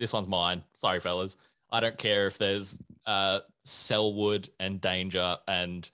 [0.00, 0.64] this one's mine.
[0.74, 1.36] Sorry, fellas.
[1.72, 5.88] I don't care if there's uh Selwood and Danger and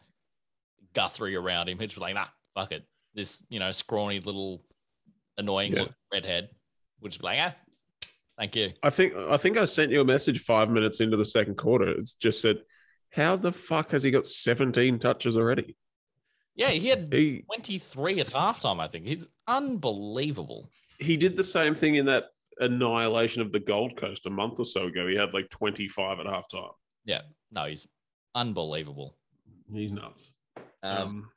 [0.94, 1.78] Guthrie around him.
[1.78, 2.84] He's like, nah, fuck it.
[3.14, 4.62] This, you know, scrawny little
[5.36, 5.84] annoying Yeah.
[6.12, 6.48] redhead
[7.00, 7.54] would just be like, ah,
[8.38, 8.72] thank you.
[8.82, 11.88] I think I think I sent you a message five minutes into the second quarter.
[11.90, 12.58] It's just said,
[13.10, 15.76] "How the fuck has he got 17 touches already?"
[16.56, 19.06] Yeah, he had He 23 at halftime, I think.
[19.06, 20.68] He's unbelievable.
[20.98, 22.24] he did the same thing in that
[22.60, 25.06] annihilation of the Gold Coast a month or so ago.
[25.06, 26.72] He had like 25 at halftime.
[27.04, 27.22] Yeah.
[27.52, 27.86] No, he's
[28.34, 29.16] unbelievable.
[29.72, 30.30] He's nuts.
[30.82, 31.30] Um, Um,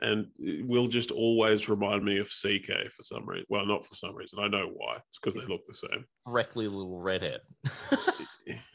[0.00, 0.26] and
[0.66, 3.46] will just always remind me of CK for some reason.
[3.48, 4.40] Well, not for some reason.
[4.40, 4.96] I know why.
[5.08, 6.04] It's because they look the same.
[6.30, 7.40] freckly little redhead.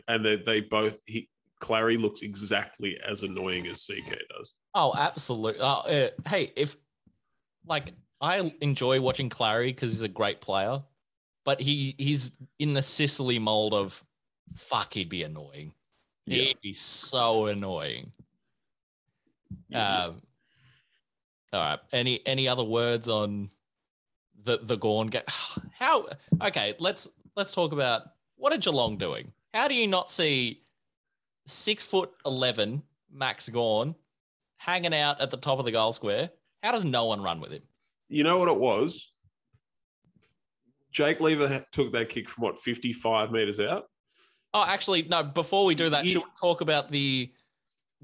[0.09, 1.27] And they, they both, he,
[1.59, 4.53] Clary looks exactly as annoying as CK does.
[4.73, 5.59] oh, absolutely.
[5.59, 6.77] Uh, uh, hey, if
[7.65, 10.81] like I enjoy watching Clary because he's a great player,
[11.45, 14.03] but he he's in the Sicily mold of
[14.55, 15.73] fuck, he'd be annoying.
[16.25, 16.45] Yeah.
[16.45, 18.11] He'd be so annoying.
[19.69, 20.05] Yeah.
[20.05, 20.21] Um,
[21.53, 21.79] all right.
[21.93, 23.49] Any any other words on
[24.43, 25.23] the the Gawn game?
[25.73, 26.07] How?
[26.41, 28.03] Okay, let's let's talk about
[28.35, 29.31] what are Geelong doing?
[29.53, 30.61] How do you not see
[31.45, 33.95] six foot eleven Max Gawn
[34.57, 36.31] hanging out at the top of the goal square?
[36.63, 37.61] How does no one run with him?
[38.09, 39.11] You know what it was?
[40.91, 43.85] Jake Lever took that kick from what, 55 meters out?
[44.53, 45.23] Oh, actually, no.
[45.23, 47.31] Before we do that, Ye- should we talk about the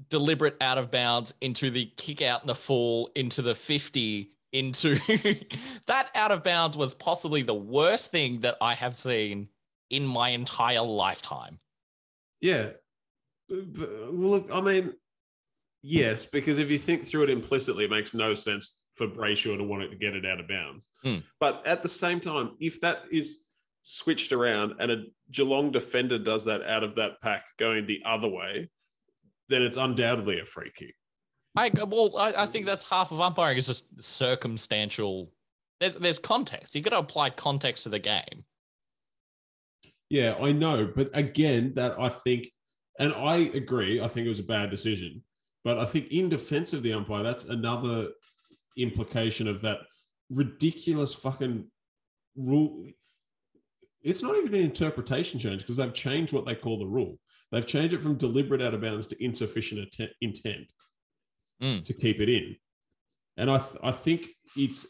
[0.08, 4.94] deliberate out of bounds into the kick out and the fall into the 50 into
[5.86, 9.48] that out of bounds was possibly the worst thing that I have seen
[9.90, 11.58] in my entire lifetime.
[12.40, 12.70] Yeah.
[13.48, 14.92] But, look, I mean,
[15.82, 19.64] yes, because if you think through it implicitly, it makes no sense for Brayshaw to
[19.64, 20.86] want it to get it out of bounds.
[21.02, 21.18] Hmm.
[21.40, 23.44] But at the same time, if that is
[23.82, 28.28] switched around and a Geelong defender does that out of that pack going the other
[28.28, 28.70] way,
[29.48, 30.94] then it's undoubtedly a free kick.
[31.56, 35.30] I well, I, I think that's half of umpiring is just circumstantial.
[35.80, 36.74] There's there's context.
[36.74, 38.44] You got to apply context to the game.
[40.10, 42.48] Yeah, I know, but again, that I think,
[42.98, 44.00] and I agree.
[44.00, 45.22] I think it was a bad decision,
[45.64, 48.08] but I think in defense of the umpire, that's another
[48.76, 49.78] implication of that
[50.30, 51.66] ridiculous fucking
[52.36, 52.86] rule.
[54.02, 57.18] It's not even an interpretation change because they've changed what they call the rule.
[57.52, 60.72] They've changed it from deliberate out of bounds to insufficient atten- intent
[61.62, 61.84] Mm.
[61.84, 62.56] to keep it in.
[63.36, 64.86] And I, th- I think it's,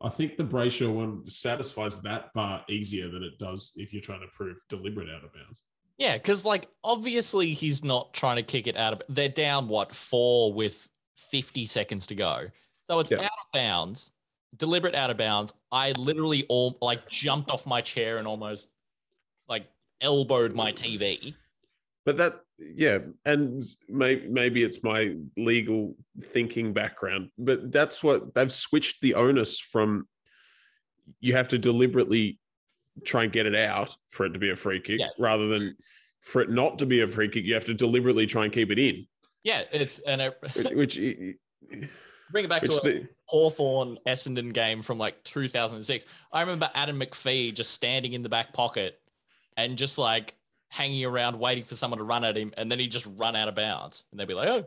[0.00, 4.20] I think the Brayshaw one satisfies that bar easier than it does if you're trying
[4.20, 5.60] to prove deliberate out of bounds.
[5.98, 9.02] Yeah, because like obviously he's not trying to kick it out of.
[9.08, 12.46] They're down what four with fifty seconds to go,
[12.88, 13.18] so it's Yeah.
[13.18, 14.12] out of bounds,
[14.56, 15.52] deliberate out of bounds.
[15.70, 18.66] I literally all like jumped off my chair and almost
[19.48, 19.66] like
[20.00, 21.34] elbowed my TV.
[22.04, 28.50] But that, yeah, and may, maybe it's my legal thinking background, but that's what they've
[28.52, 30.08] switched the onus from.
[31.20, 32.38] You have to deliberately
[33.04, 35.08] try and get it out for it to be a free kick, Yeah.
[35.18, 35.76] rather than
[36.20, 37.44] for it not to be a free kick.
[37.44, 39.06] You have to deliberately try and keep it in,
[39.44, 40.38] Yeah, it's and it,
[40.74, 41.88] which, which,
[42.30, 46.06] bring it back to a the, Hawthorn Essendon game from like 2006.
[46.32, 49.00] I remember Adam McPhee just standing in the back pocket
[49.56, 50.34] and just like
[50.68, 53.48] hanging around waiting for someone to run at him, and then he just run out
[53.48, 54.66] of bounds, and they'd be like, "Oh,"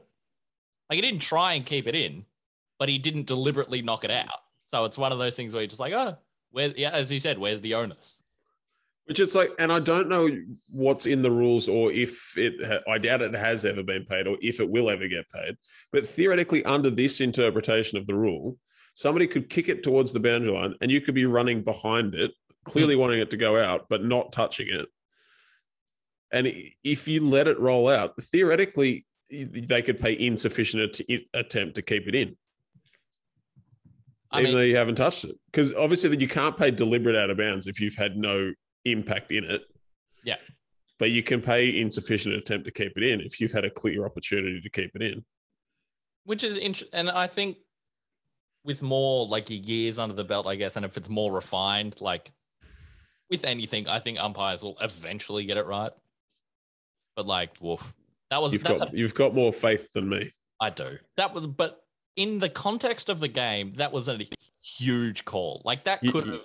[0.89, 2.25] like he didn't try and keep it in,
[2.79, 4.41] but he didn't deliberately knock it out.
[4.69, 6.17] So it's one of those things where you're just like, "Oh,
[6.51, 8.20] where?" Yeah, as he said, where's the onus?
[9.11, 10.29] Which it's like, and I don't know
[10.69, 12.53] what's in the rules or if it,
[12.87, 15.57] I doubt it has ever been paid or if it will ever get paid.
[15.91, 18.57] But theoretically, under this interpretation of the rule,
[18.95, 22.31] somebody could kick it towards the boundary line and you could be running behind it,
[22.63, 23.01] clearly hmm.
[23.01, 24.87] wanting it to go out, but not touching it.
[26.31, 26.49] And
[26.81, 32.07] if you let it roll out, theoretically, they could pay insufficient att- attempt to keep
[32.07, 32.37] it in,
[34.31, 35.37] I even mean, though you haven't touched it.
[35.47, 38.53] Because obviously, that you can't pay deliberate out of bounds if you've had no
[38.85, 39.63] impact in it.
[40.23, 40.37] Yeah.
[40.99, 44.05] But you can pay insufficient attempt to keep it in if you've had a clear
[44.05, 45.23] opportunity to keep it in.
[46.25, 47.57] which is interesting, and I think
[48.63, 52.31] with more like years under the belt, I guess, and if it's more refined, like
[53.31, 55.91] with anything, I think umpires will eventually get it right.
[57.15, 57.93] But like, woof,
[58.29, 60.31] that was You've got a- you've got more faith than me.
[60.59, 60.99] I do.
[61.17, 61.81] That was, but
[62.15, 64.19] in the context of the game, that was a
[64.63, 65.63] huge call.
[65.65, 66.41] Like that could have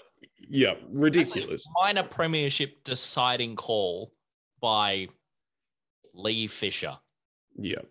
[0.48, 1.64] Yeah, ridiculous.
[1.74, 4.12] minor premiership deciding call
[4.60, 5.08] by
[6.14, 6.96] Lee Fisher.
[7.56, 7.82] Yeah.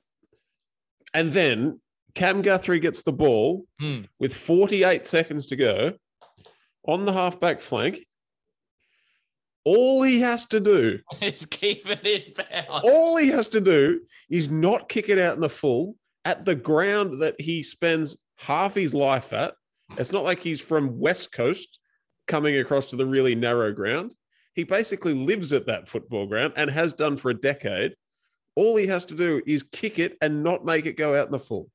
[1.13, 1.79] And then
[2.13, 4.01] Cam Guthrie gets the ball Hmm.
[4.19, 5.93] with 48 seconds to go
[6.87, 8.05] on the halfback flank.
[9.63, 12.87] All he has to do, Is keep it in bounds.
[12.87, 16.55] all he has to do is not kick it out in the full at the
[16.55, 19.55] ground that he spends half his life at.
[19.97, 21.79] It's not like he's from West Coast
[22.27, 24.13] coming across to the really narrow ground.
[24.53, 27.95] He basically lives at that football ground and has done for a decade.
[28.55, 31.31] All he has to do is kick it and not make it go out in
[31.31, 31.69] the full.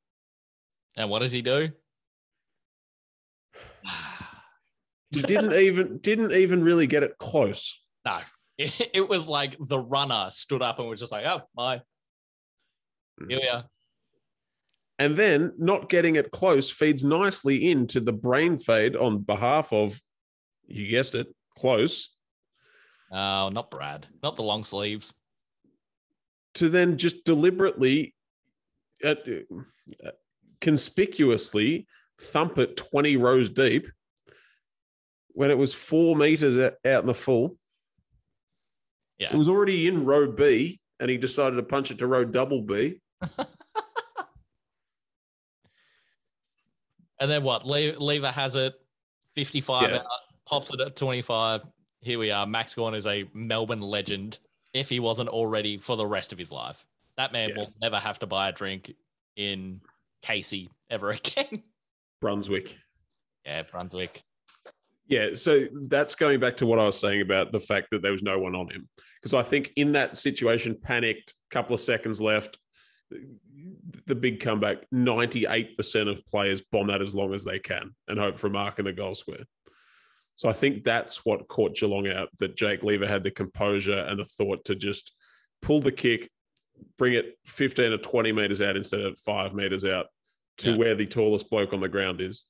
[0.96, 1.70] And what does he do?
[5.12, 7.82] He didn't even didn't even really get it close.
[8.06, 8.20] No,
[8.58, 11.82] it, it was like the runner stood up and was just like, "Oh my,
[13.28, 13.64] here we are."
[15.00, 20.00] And then not getting it close feeds nicely into the brain fade on behalf of,
[20.70, 21.26] you guessed it,
[21.58, 22.10] close,
[23.12, 25.12] Oh, not Brad, not the long sleeves.
[26.54, 28.14] to then just deliberately,
[29.04, 29.14] uh,
[30.04, 30.10] uh,
[30.60, 31.86] conspicuously
[32.20, 33.88] thump it 20 rows deep
[35.32, 37.56] when it was four meters out in the full.
[39.18, 39.32] Yeah.
[39.32, 42.62] It was already in row B and he decided to punch it to row double
[42.62, 43.00] B.
[47.20, 47.66] And then what?
[47.66, 48.72] Le- Lever has it,
[49.34, 49.96] fifty-five Yeah.
[49.98, 50.06] out,
[50.46, 51.62] pops it at twenty-five.
[52.02, 52.46] Here we are.
[52.46, 54.38] Max Gawn is a Melbourne legend,
[54.72, 56.86] if he wasn't already for the rest of his life.
[57.16, 57.56] That man Yeah.
[57.58, 58.94] will never have to buy a drink
[59.36, 59.80] in
[60.22, 61.62] Casey ever again.
[62.20, 62.76] Brunswick.
[63.44, 64.22] yeah, Brunswick.
[65.08, 68.12] Yeah, so that's going back to what I was saying about the fact that there
[68.12, 68.88] was no one on him.
[69.20, 72.58] Because I think in that situation, panicked, couple of seconds left,
[74.06, 78.38] the big comeback, 98% of players bomb that as long as they can and hope
[78.38, 79.44] for a mark in the goal square.
[80.40, 84.18] So I think that's what caught Geelong out, that Jake Lever had the composure and
[84.18, 85.12] the thought to just
[85.60, 86.30] pull the kick,
[86.96, 90.06] bring it 15 or 20 meters out instead of five meters out
[90.56, 90.76] to Yeah.
[90.78, 92.44] where the tallest bloke on the ground is.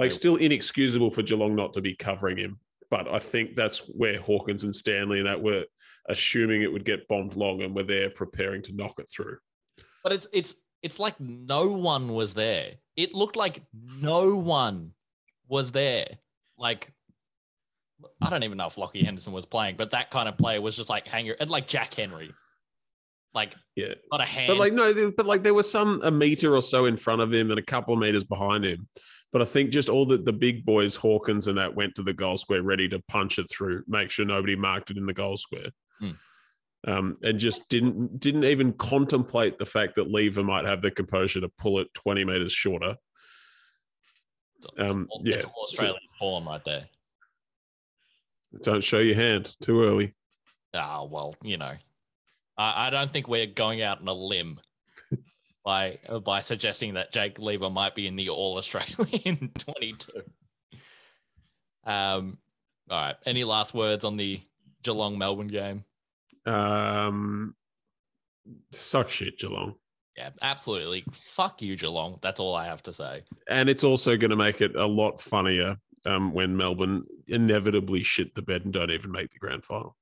[0.00, 0.16] Like, Yeah.
[0.16, 2.58] still inexcusable for Geelong not to be covering him.
[2.90, 5.66] But I think that's where Hawkins and Stanley and that were
[6.08, 9.38] assuming it would get bombed long and were there preparing to knock it through.
[10.02, 12.72] But it's it's it's like no one was there.
[12.96, 14.94] It looked like no one
[15.46, 16.18] was there.
[16.58, 16.92] Like
[18.20, 20.76] I don't even know if Lachie Henderson was playing, but that kind of player was
[20.76, 22.32] just like hanger and like Jack Henry,
[23.34, 23.94] like Yeah.
[24.10, 24.48] not a hand.
[24.48, 27.20] But like no, there- but like there was some a meter or so in front
[27.22, 28.88] of him and a couple of meters behind him.
[29.32, 32.12] But I think just all the, the big boys, Hawkins and that, went to the
[32.14, 35.36] goal square ready to punch it through, make sure nobody marked it in the goal
[35.36, 36.10] square, Hmm.
[36.86, 41.40] um, and just didn't didn't even contemplate the fact that Lever might have the composure
[41.40, 42.96] to pull it twenty meters shorter.
[44.78, 46.86] Um, yeah, Australian form right there.
[48.62, 50.14] Don't show your hand too early.
[50.74, 51.72] Ah, well, you know,
[52.56, 54.60] I, I don't think we're going out on a limb
[55.64, 60.12] by by suggesting that Jake Lever might be in the All Australian 22.
[61.84, 62.38] Um,
[62.90, 63.16] all right.
[63.26, 64.40] Any last words on the
[64.82, 65.84] Geelong Melbourne game?
[66.46, 67.54] Um,
[68.72, 69.74] suck shit, Geelong.
[70.16, 71.04] Yeah, absolutely.
[71.12, 72.18] Fuck you, Geelong.
[72.22, 73.22] That's all I have to say.
[73.48, 78.34] and it's also going to make it a lot funnier um, when Melbourne inevitably shit
[78.34, 79.96] the bed and don't even make the grand final.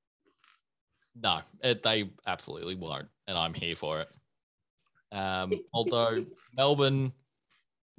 [1.20, 4.08] No, it, they absolutely won't, and I'm here for it.
[5.12, 6.24] Um, although
[6.56, 7.12] Melbourne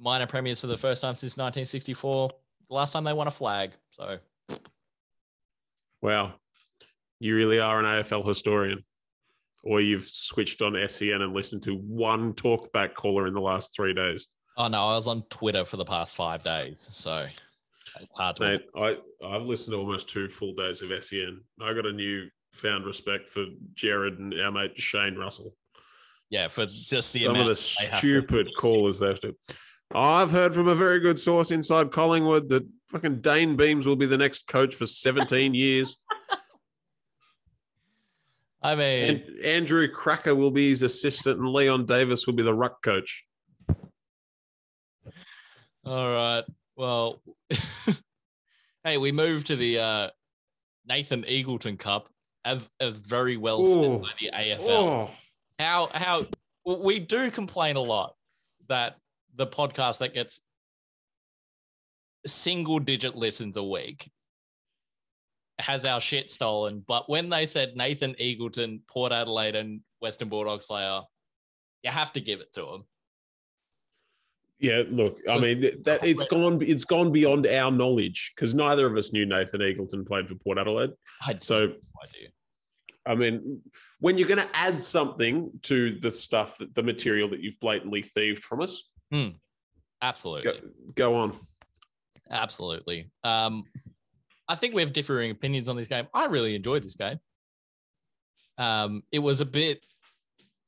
[0.00, 2.30] minor premiers for the first time since 1964,
[2.68, 3.72] the last time they won a flag.
[3.90, 4.18] So
[6.04, 6.34] Wow,
[7.18, 8.84] you really are an AFL historian,
[9.62, 13.94] or you've switched on SEN and listened to one talkback caller in the last three
[13.94, 14.26] days.
[14.58, 17.26] Oh no, I was on Twitter for the past five days, so
[18.00, 18.42] it's hard to.
[18.44, 21.40] Mate, I I've listened to almost two full days of SEN.
[21.60, 25.54] I got a new found respect for Jared and our mate Shane Russell.
[26.30, 29.34] yeah, for just the some of the stupid callers they have to.
[29.94, 34.06] I've heard from a very good source inside Collingwood that fucking Dayne Beams will be
[34.06, 35.98] the next coach for 17 years.
[38.62, 42.54] I mean, And Andrew Krakouer will be his assistant, and Leon Davis will be the
[42.54, 43.24] ruck coach.
[45.84, 46.44] all right.
[46.76, 47.20] Well,
[48.84, 50.10] hey, we moved to the uh,
[50.86, 52.08] Nathan Eagleton Cup
[52.44, 54.68] as as very well said by the AFL.
[54.68, 55.10] Oh,
[55.58, 56.26] how how
[56.64, 58.14] we do complain a lot
[58.68, 58.96] that
[59.36, 60.40] the podcast that gets
[62.26, 64.10] single digit listens a week
[65.58, 66.82] has our shit stolen.
[66.86, 71.00] But when they said Nathan Eagleton, Port Adelaide, and Western Bulldogs player,
[71.82, 72.84] you have to give it to him.
[74.64, 74.82] Yeah.
[74.88, 76.60] Look, I mean that it's gone.
[76.62, 80.58] It's gone beyond our knowledge because neither of us knew Nathan Eagleton played for Port
[80.58, 80.92] Adelaide.
[81.26, 82.28] I just So no idea.
[83.06, 83.60] I mean,
[84.00, 88.00] when you're going to add something to the stuff that the material that you've blatantly
[88.00, 88.82] thieved from us,
[90.00, 90.52] Absolutely.
[90.52, 90.58] go,
[90.94, 91.38] go on.
[92.30, 93.10] Absolutely.
[93.22, 93.64] Um,
[94.48, 96.06] I think we have differing opinions on this game.
[96.14, 97.18] I really enjoyed this game.
[98.56, 99.84] Um, it was a bit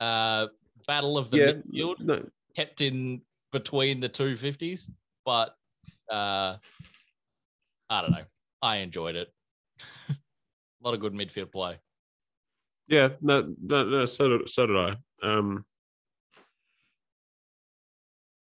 [0.00, 0.48] uh,
[0.86, 2.22] battle of the yeah, midfield, no,
[2.54, 3.22] kept in
[3.58, 4.90] between the two fifties,
[5.24, 5.54] but
[6.12, 6.56] uh,
[7.88, 8.24] I don't know.
[8.60, 9.28] I enjoyed it.
[10.10, 10.14] a
[10.84, 11.78] lot of good midfield play.
[12.86, 14.96] yeah, no, no, no so did, so did I.
[15.22, 15.64] Um,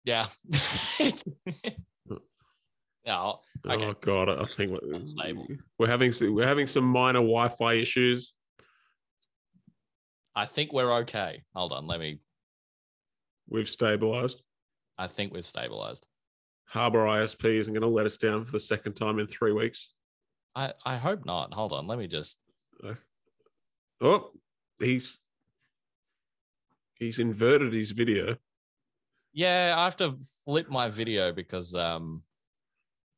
[0.05, 0.27] Yeah.
[3.05, 3.33] yeah.
[3.67, 3.87] Okay.
[3.87, 5.47] Oh god, I think we're,
[5.79, 8.33] we're having some, we're having some minor Wi-Fi issues.
[10.35, 11.43] I think we're okay.
[11.55, 11.87] Hold on.
[11.87, 12.21] Let me.
[13.51, 14.43] We've stabilized.
[14.99, 16.07] I think we've stabilized.
[16.67, 19.95] Harbour ISP isn't going to let us down for the second time in three weeks.
[20.55, 21.55] I, I hope not.
[21.55, 21.87] Hold on.
[21.87, 22.39] Let me just.
[24.01, 24.31] Oh,
[24.79, 25.19] he's
[26.95, 28.37] he's inverted his video.
[29.33, 32.23] Yeah, I have to flip my video because um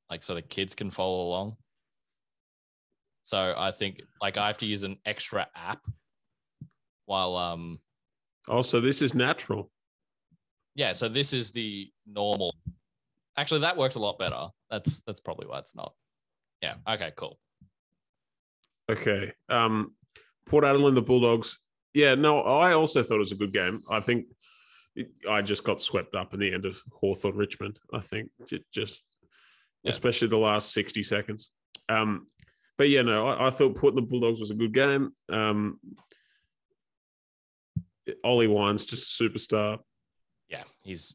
[0.09, 1.57] like so the kids can follow along.
[3.25, 5.81] So I think like I have to use an extra app
[7.05, 7.79] while um
[8.49, 9.71] Oh, so this is natural.
[10.75, 12.55] Yeah, so this is the normal.
[13.37, 14.49] Actually that works a lot better.
[14.71, 15.95] That's that's probably why it's not.
[16.63, 17.39] Yeah, okay, cool.
[18.91, 19.33] Okay.
[19.49, 19.95] Um,
[20.47, 21.59] Port Adelaide, the Bulldogs.
[21.95, 23.83] Yeah, no, I also thought it was a good game.
[23.91, 24.27] I think
[24.97, 27.79] it, I just got swept up in the end of Hawthorn Richmond.
[27.93, 28.31] I think
[28.73, 29.03] just,
[29.83, 29.91] Yeah.
[29.91, 31.51] especially the last 60 seconds.
[31.89, 32.27] Um,
[32.79, 35.13] but yeah, no, I, I thought Port the Bulldogs was a good game.
[35.29, 35.79] Um,
[38.25, 39.79] Ollie Wine's just a superstar.
[40.51, 41.15] Yeah, he's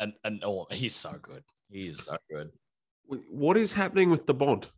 [0.00, 1.42] an, an oh, he's so good.
[1.70, 2.50] He's so good.
[3.30, 4.70] What is happening with the Bont?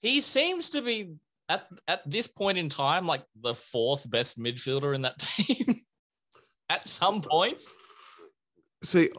[0.00, 1.14] He seems to be
[1.48, 5.80] at at this point in time like the fourth best midfielder in that team.
[6.70, 7.74] at some points,
[8.84, 9.10] See,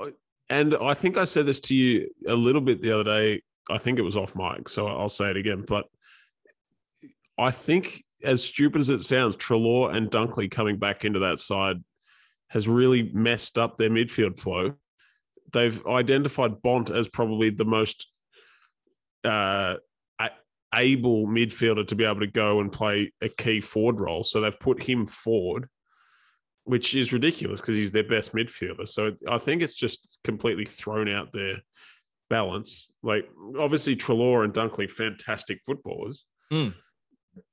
[0.50, 3.42] and I think I said this to you a little bit the other day.
[3.70, 5.64] I think it was off mic, so I'll say it again.
[5.68, 5.86] But
[7.40, 11.78] I think, as stupid as it sounds, Treloar and Dunkley coming back into that side
[12.50, 14.74] has really messed up their midfield flow.
[15.54, 18.12] They've identified Bont as probably the most
[19.24, 19.76] uh,
[20.76, 24.24] able midfielder to be able to go and play a key forward role.
[24.24, 25.68] So they've put him forward,
[26.64, 28.88] which is ridiculous because he's their best midfielder.
[28.88, 31.58] So I think it's just completely thrown out their
[32.30, 32.88] balance.
[33.04, 33.28] Like
[33.58, 36.26] obviously Treloar and Dunkley, fantastic footballers.
[36.52, 36.70] Hmm.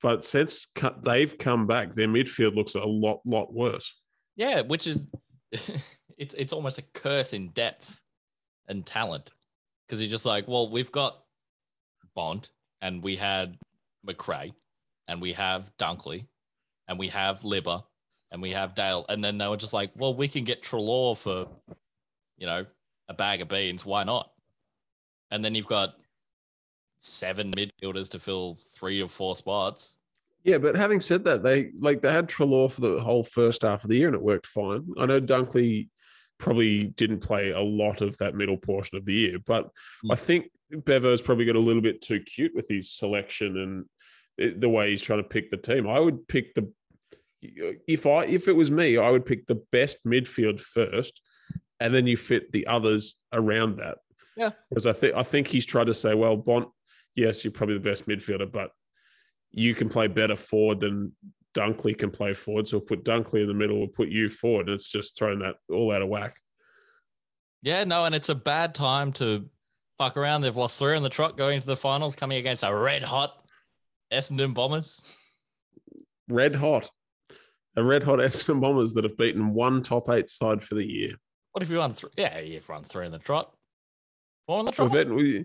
[0.01, 0.68] But since
[1.03, 3.93] they've come back, their midfield looks a lot, lot worse.
[4.37, 5.01] Yeah, which is
[6.18, 8.01] it's it's almost a curse in depth
[8.68, 9.30] and talent
[9.87, 11.22] because you're just like, well, we've got
[12.14, 13.59] Bont and we had
[14.07, 14.53] McRae
[15.09, 16.26] and we have Dunkley
[16.89, 17.85] and we have Libba
[18.30, 21.16] and we have Dale, and then they were just like, well, we can get Treloar
[21.16, 21.47] for
[22.39, 22.64] you know
[23.09, 24.30] a bag of beans, why not?
[25.30, 25.95] And then you've got
[26.99, 29.95] seven midfielders to fill three or four spots.
[30.45, 33.84] Yeah, but having said that, they like they had Treloar for the whole first half
[33.84, 34.86] of the year and it worked fine.
[34.99, 35.88] I know Dunkley
[36.38, 39.70] probably didn't play a lot of that middle portion of the year, but.
[40.11, 40.24] I hmm.
[40.24, 43.84] think Bevo's probably got a little bit too cute with his selection and
[44.38, 45.88] it- the way he's trying to pick the team.
[45.88, 46.72] I would pick the
[47.43, 51.20] if I if it was me, I would pick the best midfield first,
[51.80, 53.99] and then you fit the others around that.
[54.36, 54.51] Yeah.
[54.70, 56.68] because I think I think he's tried to say, well, Bont,
[57.14, 58.70] yes, you're probably the best midfielder, but
[59.53, 61.12] you can play better forward than
[61.55, 62.66] Dunkley can play forward.
[62.66, 64.68] So we'll put Dunkley in the middle, we'll put you forward.
[64.68, 66.34] And it's just thrown that all out of whack.
[67.62, 69.48] Yeah, no, and it's a bad time to
[69.98, 70.40] fuck around.
[70.40, 73.40] They've lost three on the trot going into the finals, coming against a red hot
[74.12, 75.00] Essendon Bombers.
[76.28, 76.90] Red hot.
[77.76, 81.12] A red hot Essendon Bombers that have beaten one top eight side for the year.
[81.53, 82.11] What if you won three?
[82.16, 83.55] Yeah, you've run three in the trot.
[84.46, 84.92] Four on the We've trot.
[84.92, 85.44] beaten we,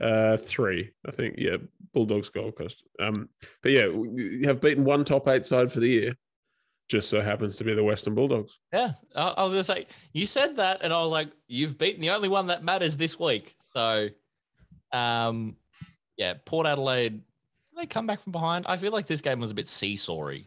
[0.00, 1.34] uh, three, I think.
[1.38, 1.56] Yeah,
[1.94, 2.82] Bulldogs Gold Coast.
[3.00, 3.28] Um,
[3.62, 6.14] but yeah, you have beaten one top eight side for the year.
[6.88, 8.60] Just so happens to be the Western Bulldogs.
[8.72, 12.00] Yeah, I, I was gonna say you said that, and I was like, you've beaten
[12.00, 13.56] the only one that matters this week.
[13.72, 14.08] So,
[14.92, 15.56] um,
[16.16, 17.22] yeah, Port Adelaide.
[17.76, 18.66] They come back from behind.
[18.68, 20.46] I feel like this game was a bit seesawy.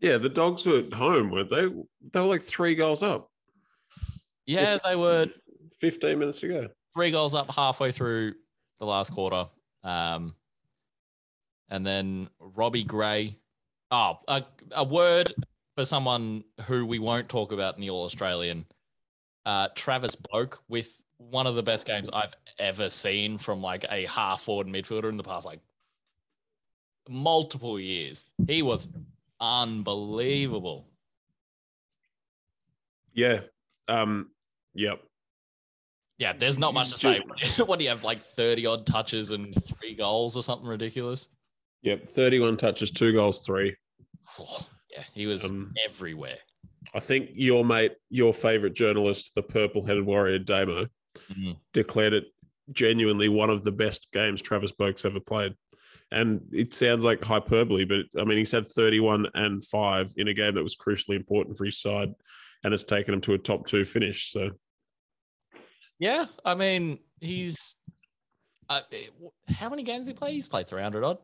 [0.00, 1.66] Yeah, the dogs were at home, weren't they?
[2.12, 3.30] They were like three goals up.
[4.46, 5.26] Yeah, they were
[5.80, 6.68] 15 minutes ago.
[6.94, 8.34] three goals up halfway through
[8.78, 9.46] the last quarter.
[9.84, 10.34] Um,
[11.70, 13.36] and then Robbie Gray.
[13.90, 15.32] Oh, a, a word
[15.76, 18.64] for someone who we won't talk about in the All Australian.
[19.46, 24.06] Uh, Travis Boak with one of the best games I've ever seen from like a
[24.06, 25.60] half forward midfielder in the past like
[27.08, 28.26] multiple years.
[28.46, 28.88] He was
[29.40, 30.86] unbelievable.
[33.14, 33.40] Yeah.
[33.88, 34.30] Um,
[34.74, 35.02] yep.
[36.18, 37.20] Yeah, there's not much to say.
[37.64, 41.28] what do you have like 30 odd touches and three goals or something ridiculous?
[41.82, 42.08] Yep.
[42.08, 43.76] 31 touches, two goals, three.
[44.38, 46.38] Oh, yeah, he was Um, everywhere.
[46.92, 50.86] I think your mate, your favorite journalist, the purple headed warrior Damo,
[51.30, 51.56] Mhm.
[51.72, 52.24] declared it
[52.72, 55.54] genuinely one of the best games Travis Boak's ever played.
[56.10, 60.34] And it sounds like hyperbole, but I mean, he's had 31 and five in a
[60.34, 62.12] game that was crucially important for his side,
[62.64, 64.32] and it's taken him to a top two finish.
[64.32, 64.50] So,
[65.98, 67.74] Yeah, I mean, he's.
[68.68, 68.80] Uh,
[69.48, 70.34] how many games he played?
[70.34, 71.18] He's played 300 odd.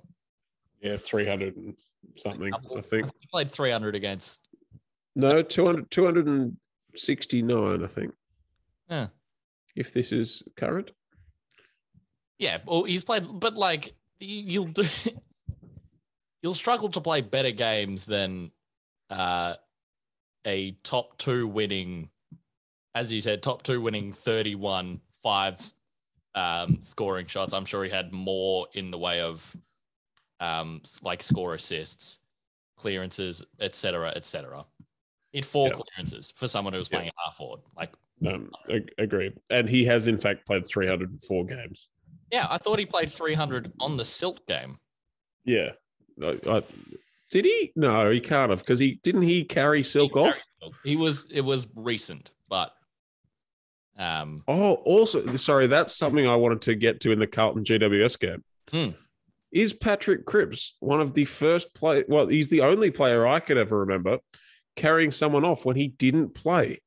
[0.81, 1.75] yeah, 300 and
[2.16, 3.11] something, I think.
[3.20, 4.41] He played 300 against.
[5.14, 8.12] No, 200, 269, I think.
[8.89, 9.09] Yeah.
[9.77, 10.91] If this is current.
[12.39, 14.85] Yeah, well, he's played, but like, you- you'll do.
[16.43, 18.51] You'll struggle to play better games than
[19.09, 19.55] uh,
[20.47, 22.11] a top two winning,
[22.95, 25.59] as you said, top two winning 31 five
[26.35, 27.53] um, scoring shots.
[27.55, 29.57] I'm sure he had more in the way of
[30.41, 32.19] um, like score assists,
[32.77, 34.67] clearances, etc., etc.
[35.33, 35.75] He had four Yeah.
[35.81, 36.99] clearances for someone who was Yeah.
[36.99, 37.61] playing half forward.
[37.77, 37.93] Like,
[38.27, 39.33] Um, ag- agree.
[39.51, 41.89] And he has, in fact, played 304 games.
[42.31, 44.79] yeah, I thought he played 300 on the Silk game.
[45.45, 45.73] Yeah.
[46.23, 46.63] I, I,
[47.31, 47.73] did he?
[47.77, 50.47] No, he can't have because he didn't he carry Silk He off?
[50.61, 51.27] carried- He was.
[51.31, 52.73] It was recent, but
[53.99, 58.19] um, Oh, also, sorry, that's something I wanted to get to in the Carlton GWS
[58.19, 58.45] game.
[58.71, 58.91] Hmm.
[59.53, 62.05] Is Patrick Cripps one of the first play?
[62.09, 64.19] Well, he's the only player I could ever remember
[64.77, 66.81] carrying someone off when he didn't play.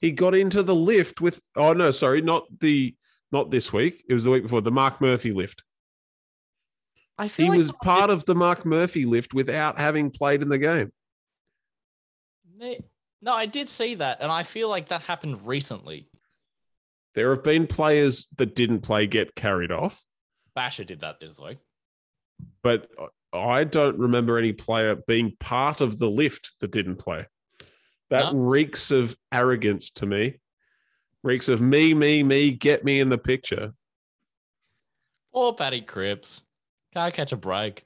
[0.00, 1.40] He got into the lift with.
[1.56, 2.94] Oh no, sorry, not the
[3.32, 4.04] not this week.
[4.06, 5.62] It was the week before the Mark Murphy lift.
[7.16, 10.48] I feel He like was part of the Mark Murphy lift without having played in
[10.48, 10.92] the game.
[13.24, 16.06] No, I did see that, and I feel like that happened recently.
[17.14, 20.04] There have been players that didn't play get carried off,
[20.54, 21.58] Basher did that this week.
[22.62, 22.88] but
[23.32, 27.26] I don't remember any player being part of the lift that didn't play.
[28.10, 28.40] That No.
[28.40, 30.38] reeks of arrogance to me.
[31.22, 33.72] Reeks of me, me, me, get me in the picture.
[35.32, 36.42] Or Paddy Cripps.
[36.92, 37.84] Can't catch a break.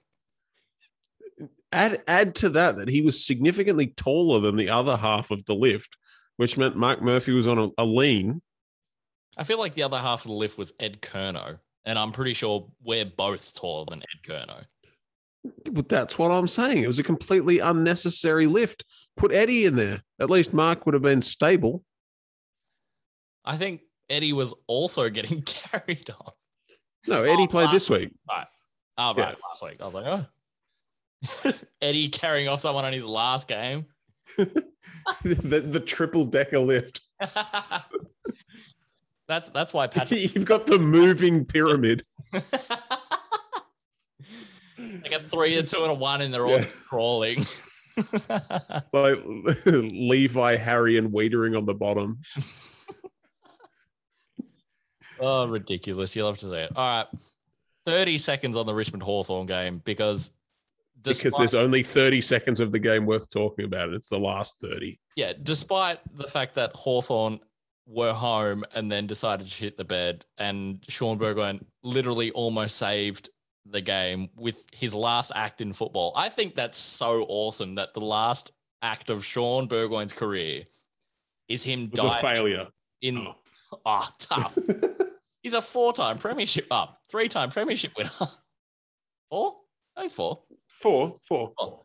[1.71, 5.55] Add add to that that he was significantly taller than the other half of the
[5.55, 5.99] lift,
[6.37, 8.41] which meant Mark Murphy was on a, a lean.
[9.37, 11.59] I feel like the other half of the lift was Ed Curnow.
[11.85, 14.65] And I'm pretty sure we're both taller than Ed Curnow.
[15.71, 16.83] But that's what I'm saying.
[16.83, 18.85] It was a completely unnecessary lift.
[19.17, 20.03] Put Eddie in there.
[20.21, 21.85] At least Mark would have been stable.
[23.45, 26.35] I think Eddie was also getting carried off.
[27.07, 28.11] No, Eddie Oh, played this week.
[28.29, 28.47] Right.
[28.99, 29.37] Oh, right.
[29.39, 29.49] Yeah.
[29.49, 29.77] Last week.
[29.81, 30.27] I was like, oh.
[31.83, 33.87] Eddie carrying off someone on his last game.
[34.37, 37.01] the, the triple decker lift.
[39.27, 42.03] that's that's why Patrick You've got the moving pyramid.
[42.33, 42.45] like
[45.13, 46.67] a three, a two, and a one, and they're all Yeah.
[46.89, 47.45] crawling.
[48.93, 49.19] Like
[49.67, 52.21] Levi, Harry, and Weitering on the bottom.
[55.19, 56.15] oh, ridiculous.
[56.15, 56.73] You'll have to say it.
[56.77, 57.07] All right.
[57.87, 60.31] 30 seconds on the Richmond Hawthorn game because
[61.03, 63.93] Because there's only 30 seconds of the game worth talking about.
[63.93, 64.99] It's the last 30.
[65.17, 67.41] yeah, despite the fact that Hawthorn
[67.87, 73.31] were home and then decided to shit the bed, and Shaun Burgoyne literally almost saved
[73.65, 76.13] the game with his last act in football.
[76.17, 80.65] I think that's so awesome that the last act of Shaun Burgoyne's career
[81.49, 82.69] is him was a failure.
[83.01, 83.35] in Oh.
[83.87, 84.57] ah tough.
[85.43, 88.11] He's a four-time premiership up, three-time premiership winner.
[89.31, 89.57] Four?
[89.97, 90.41] No, he's four.
[90.81, 91.53] Four, four.
[91.59, 91.83] Four.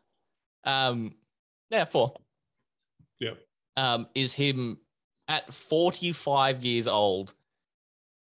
[0.64, 1.16] Um,
[1.70, 2.14] yeah, four.
[3.20, 3.32] Yeah.
[3.76, 4.80] Um, is him
[5.28, 7.34] at 45 years old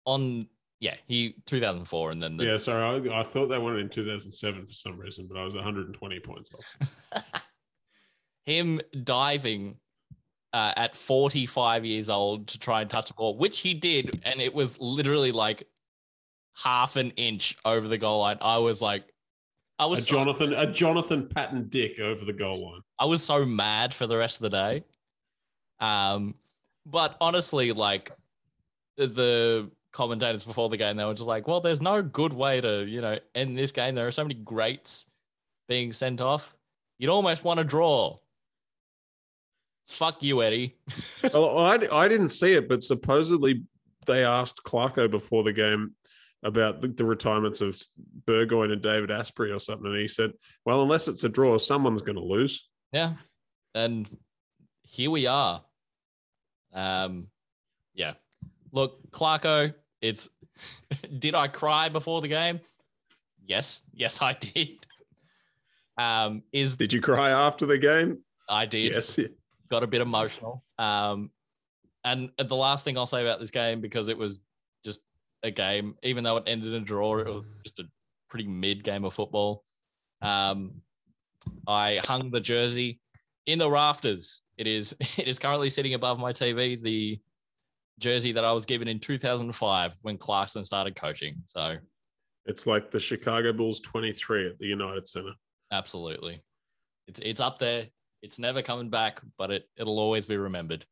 [0.06, 0.48] on
[0.80, 3.10] yeah, he 2004 and then the Yeah, sorry.
[3.10, 6.52] I, I thought they it in 2007 for some reason, but I was 120 points
[6.54, 7.24] off.
[8.46, 9.78] him diving
[10.54, 14.40] uh, at 45 years old to try and touch the ball, which he did, and
[14.40, 15.68] it was literally like
[16.64, 18.38] half an inch over the goal line.
[18.42, 19.04] I was like,
[19.80, 22.82] I A was so, Jonathan, a Jonathan Patton Dick over the goal line.
[23.00, 24.84] I was so mad for the rest of the day.
[25.80, 26.36] Um,
[26.86, 28.12] but honestly, like
[28.98, 32.86] the commentators before the game, they were just like, "Well, there's no good way to,
[32.86, 33.94] you know, end this game.
[33.96, 35.06] There are so many greats
[35.68, 36.56] being sent off.
[36.98, 38.18] You'd almost want to draw."
[39.86, 40.76] Fuck you, Eddie.
[41.34, 43.64] Well, I, I didn't see it, but supposedly
[44.06, 45.94] they asked Clarko before the game
[46.44, 47.82] about the, the retirements of
[48.26, 49.88] Burgoyne and David Asprey or something.
[49.88, 50.32] And he said,
[50.66, 52.68] well, unless it's a draw, someone's going to lose.
[52.92, 53.14] Yeah.
[53.74, 54.10] And
[54.84, 55.64] here we are.
[56.74, 57.28] Um,
[57.94, 58.14] yeah.
[58.72, 60.30] Look, Clarko, it's
[61.20, 62.60] did I cry before the game?
[63.46, 64.86] Yes, yes, I did.
[65.98, 68.24] Um, is Did you cry after the game?
[68.50, 69.20] I did Yes.
[69.70, 70.64] got a bit emotional.
[70.78, 71.32] Um,
[72.04, 74.42] and the last thing I'll say about this game because it was
[75.44, 77.86] a game, even though it ended in a draw, it was just a
[78.30, 79.64] pretty mid game of football.
[80.22, 80.82] Um,
[81.68, 83.00] I hung the jersey
[83.46, 84.42] in the rafters.
[84.58, 86.82] It is it is currently sitting above my TV.
[86.82, 87.20] The
[88.00, 91.36] jersey that I was given in 2005 when Clarkson started coaching.
[91.46, 91.78] So
[92.46, 95.34] It's like the Chicago Bulls 23 at the United Center.
[95.72, 96.44] absolutely,
[97.08, 97.86] it's it's up there.
[98.24, 100.86] It's never coming back, but it it'll always be remembered.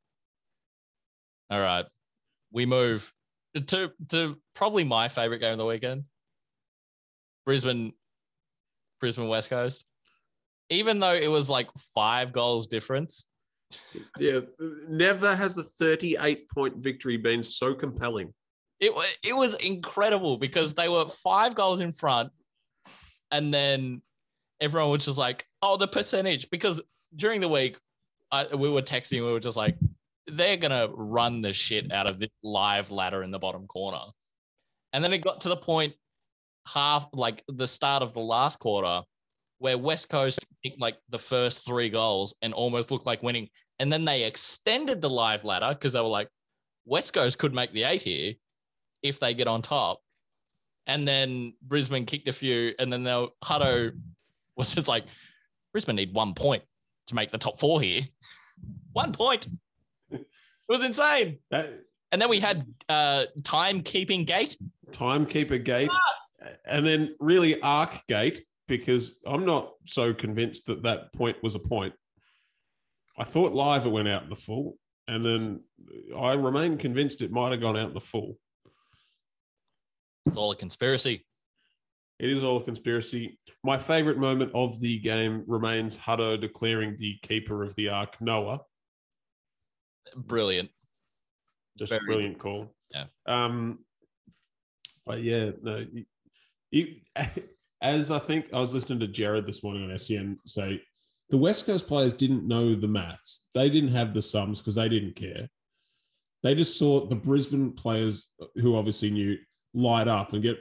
[1.50, 1.86] All right,
[2.52, 3.12] we move
[3.62, 6.03] to to probably my favorite game of the weekend.
[7.45, 7.93] Brisbane,
[8.99, 9.86] Brisbane West Coast.
[10.70, 13.28] Even though it was like five goals difference,
[14.18, 14.39] Yeah.
[14.88, 18.34] Never has a 38 point victory been so compelling.
[18.80, 18.91] it
[19.24, 22.32] it was incredible because they were five goals in front,
[23.32, 24.01] and then
[24.60, 26.82] everyone was just like, "Oh, the percentage." Because
[27.16, 27.78] during the week,
[28.32, 29.78] I, we were texting, we were just like,
[30.28, 34.12] "They're gonna run the shit out of this live ladder in the bottom corner,"
[34.94, 35.94] and then it got to the point,
[36.68, 39.04] half like the start of the last quarter,
[39.60, 43.50] where West Coast kicked like the first three goals and almost looked like winning,
[43.80, 46.30] and then they extended the live ladder because they were like,
[46.86, 48.34] West Coast could make the eight here
[49.02, 50.02] if they get on top.
[50.88, 53.92] And then Brisbane kicked a few, and then they'll Hutto
[54.56, 55.06] was just like,
[55.72, 56.64] Brisbane need one point
[57.08, 58.02] to make the top four here.
[58.94, 59.48] one point.
[60.68, 61.39] It was insane.
[61.51, 64.57] That And then we had uh timekeeping gate.
[64.91, 65.89] timekeeper gate
[66.66, 71.59] and then really arc gate because I'm not so convinced that that point was a
[71.59, 71.93] point.
[73.18, 75.61] I thought live it went out in the full, and then
[76.18, 78.38] I remain convinced it might have gone out in the full.
[80.26, 81.26] It's all a conspiracy.
[82.18, 83.38] It is all a conspiracy.
[83.63, 88.61] My favorite moment of the game remains Hutto declaring the keeper of the arc Noah.
[90.16, 90.70] Brilliant.
[91.78, 92.74] Just Very- brilliant call.
[92.91, 93.06] Yeah.
[93.26, 93.80] Um,
[95.06, 95.86] but yeah, no,
[96.72, 96.95] You,
[97.82, 100.82] as I think I was listening to Jared this morning on SEN say,
[101.30, 103.47] the West Coast players didn't know the maths.
[103.53, 105.49] They didn't have the sums because they didn't care.
[106.43, 109.38] They just saw the Brisbane players, who obviously knew,
[109.74, 110.58] light up and get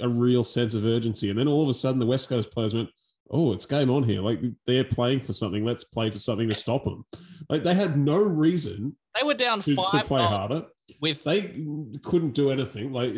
[0.00, 1.30] a real sense of urgency.
[1.30, 2.90] And then all of a sudden, the West Coast players went,
[3.30, 4.20] "Oh, it's game on here!
[4.20, 5.64] Like they're playing for something.
[5.64, 7.04] Let's play for something to stop them."
[7.48, 10.66] Like they had no reason They were down to, five to play harder.
[11.00, 11.64] with They
[12.02, 12.92] couldn't do anything.
[12.92, 13.14] Like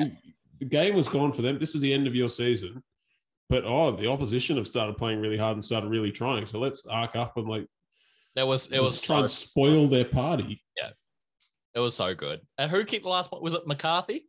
[0.58, 1.58] the game was gone for them.
[1.58, 2.82] This is the end of your season.
[3.48, 6.46] But oh, the opposition have started playing really hard and started really trying.
[6.46, 7.66] So let's arc up and like
[8.36, 10.62] there was it was let's try so, and spoil their party.
[10.76, 10.90] Yeah,
[11.74, 12.40] it was so good.
[12.58, 13.42] And who kicked the last one?
[13.42, 14.28] Was it McCarthy?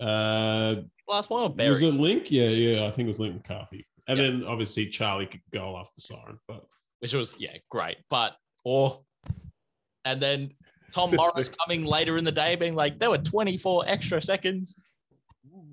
[0.00, 1.70] Uh, Last one or Berry?
[1.70, 2.30] was it Link?
[2.30, 2.86] Yeah, yeah.
[2.86, 3.86] I think it was Link McCarthy.
[4.08, 6.38] And then obviously Charlie could go off the siren.
[6.48, 6.66] But
[7.02, 9.02] which was yeah great but or
[10.04, 10.52] and then
[10.92, 14.76] tom morris coming later in the day being like there were 24 extra seconds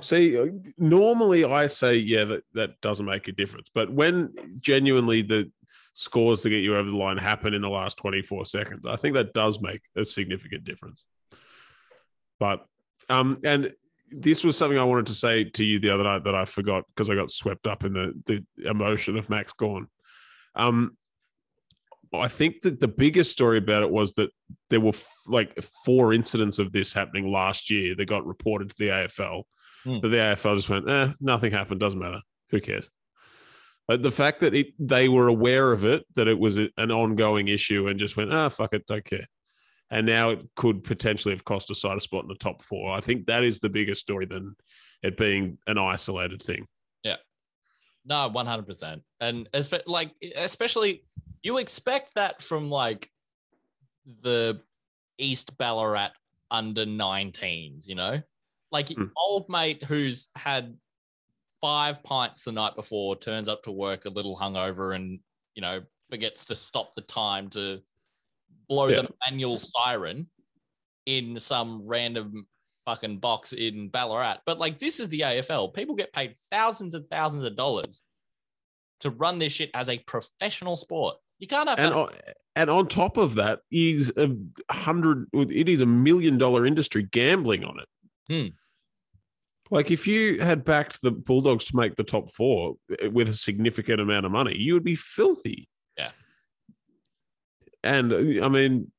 [0.02, 3.70] See, uh, normally I say, yeah, that, that doesn't make a difference.
[3.74, 5.52] But when genuinely the
[5.94, 9.14] scores to get you over the line happen in the last 24 seconds, I think
[9.14, 11.06] that does make a significant difference.
[12.40, 12.66] But,
[13.10, 13.74] um, and
[14.12, 16.84] this was something I wanted to say to you the other night that I forgot
[16.88, 19.88] because I got swept up in the, the emotion of Max Gawn.
[20.56, 20.98] Um,
[22.14, 24.32] I think that the biggest story about it was that
[24.70, 28.76] there were f- like four incidents of this happening last year that got reported to
[28.80, 29.44] the AFL.
[29.84, 30.00] Hmm.
[30.02, 32.22] But the AFL just went, eh, nothing happened, doesn't matter.
[32.50, 32.90] Who cares?
[33.88, 36.92] But the fact that it, they were aware of it, that it was a- an
[36.92, 39.28] ongoing issue, and just went, ah, fuck it, don't care.
[39.92, 42.92] And now it could potentially have cost a side a spot in the top four.
[42.92, 44.56] I think that is the bigger story than
[45.02, 46.68] it being an isolated thing.
[47.04, 47.16] Yeah.
[48.06, 51.04] No 100% and espe- like especially
[51.44, 53.10] you expect that from like
[54.22, 54.62] the
[55.18, 56.12] east ballarat
[56.50, 58.22] under 19s you know
[58.72, 59.06] like Hmm.
[59.18, 60.76] old mate who's had
[61.62, 65.20] five pints the night before turns up to work a little hungover and
[65.56, 67.82] you know forgets to stop the time to
[68.70, 69.02] blow Yeah.
[69.02, 70.30] the manual siren
[71.06, 72.48] in some random
[72.86, 74.38] fucking box in Ballarat.
[74.46, 75.74] But like this is the AFL.
[75.74, 78.04] People get paid thousands and thousands of dollars
[79.02, 81.18] to run this shit as a professional sport.
[81.40, 82.10] You can't have And that- on,
[82.56, 84.30] and on top of that, is a
[84.74, 85.28] hundred.
[85.34, 87.88] It is a million dollar industry gambling on it.
[88.28, 88.48] Hmm.
[89.72, 93.34] Like if you had backed the Bulldogs to make the top four eh, with a
[93.34, 95.70] significant amount of money, you would be filthy.
[97.84, 98.92] And uh, I mean,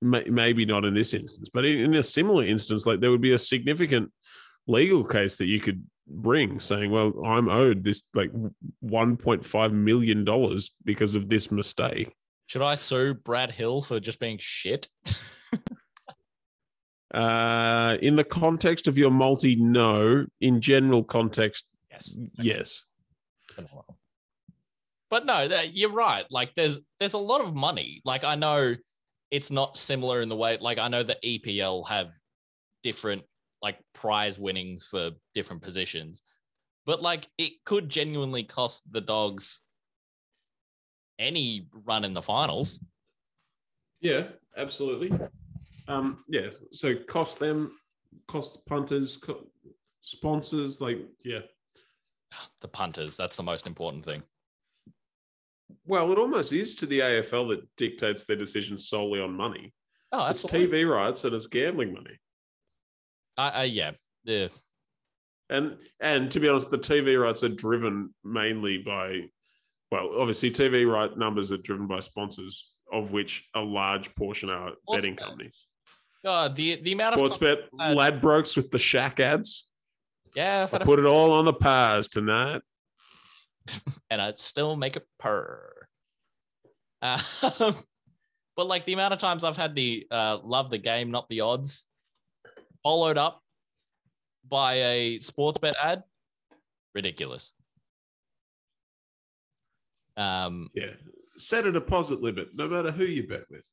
[0.00, 3.20] may, maybe not in this instance, but in, in a similar instance, like there would
[3.20, 4.12] be a significant
[4.66, 8.30] legal case that you could bring saying, well, I'm owed this like
[8.84, 12.12] $1.5 million because of this mistake.
[12.46, 14.88] should I sue Brad Hill for just being shit?
[17.14, 20.26] Uh, in the context of your multi, no.
[20.42, 22.14] In general context, yes.
[22.34, 22.82] yes.
[25.10, 26.24] But no, that, you're right.
[26.30, 28.00] Like there's there's a lot of money.
[28.04, 28.74] Like I know
[29.30, 32.10] it's not similar in the way like I know the EPL have
[32.82, 33.22] different
[33.62, 36.22] like prize winnings for different positions.
[36.84, 39.60] But like it could genuinely cost the dogs
[41.18, 42.78] any run in the finals.
[44.00, 44.24] Yeah,
[44.56, 45.12] absolutely.
[45.88, 46.50] Um, yeah.
[46.72, 47.72] So cost them,
[48.28, 49.46] cost punters, co-
[50.00, 51.40] sponsors, like yeah.
[52.60, 54.22] The punters, that's the most important thing.
[55.86, 59.72] Well, it almost is to the AFL that dictates their decisions solely on money.
[60.12, 60.64] Oh, absolutely.
[60.64, 60.72] It's.
[60.72, 62.18] TV rights and it's gambling money.
[63.36, 63.92] I, I, yeah.
[64.24, 64.48] Yeah.
[65.48, 69.22] And and to be honest, the TV rights are driven mainly by,
[69.92, 74.70] well, obviously TV right numbers are driven by sponsors, of which a large portion are
[74.70, 75.26] Sports betting bet.
[75.26, 75.66] companies.
[76.24, 79.68] God, the the amount of Sports bet, uh, Ladbrokes with the Shack ads.
[80.34, 82.62] yeah, I had a put it all on the pars tonight.
[84.10, 85.86] and I'd still make it purr.
[87.02, 87.20] Uh,
[88.56, 91.40] but like the amount of times I've had the uh, love the game, not the
[91.42, 91.86] odds,
[92.82, 93.42] followed up
[94.48, 96.02] by a sports bet ad,
[96.94, 97.52] ridiculous.
[100.16, 100.92] Um, Yeah.
[101.38, 103.68] Set a deposit limit, no matter who you bet with.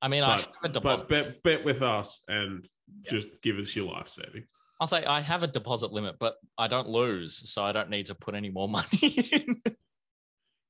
[0.00, 1.08] I mean, I But, have a deposit.
[1.08, 2.66] but bet bet with us and
[3.04, 4.46] just give us your life saving.
[4.80, 8.06] I'll say I have a deposit limit, but I don't lose, so I don't need
[8.06, 9.56] to put any more money in.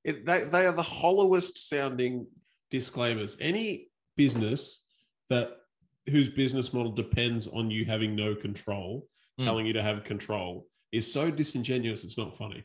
[0.05, 2.27] It, they, they are the hollowest sounding
[2.71, 3.37] disclaimers.
[3.41, 4.81] Any business
[5.31, 5.53] that
[6.11, 9.45] whose business model depends on you having no control, Hmm.
[9.47, 12.05] telling you to have control, is so disingenuous.
[12.05, 12.63] It's not funny.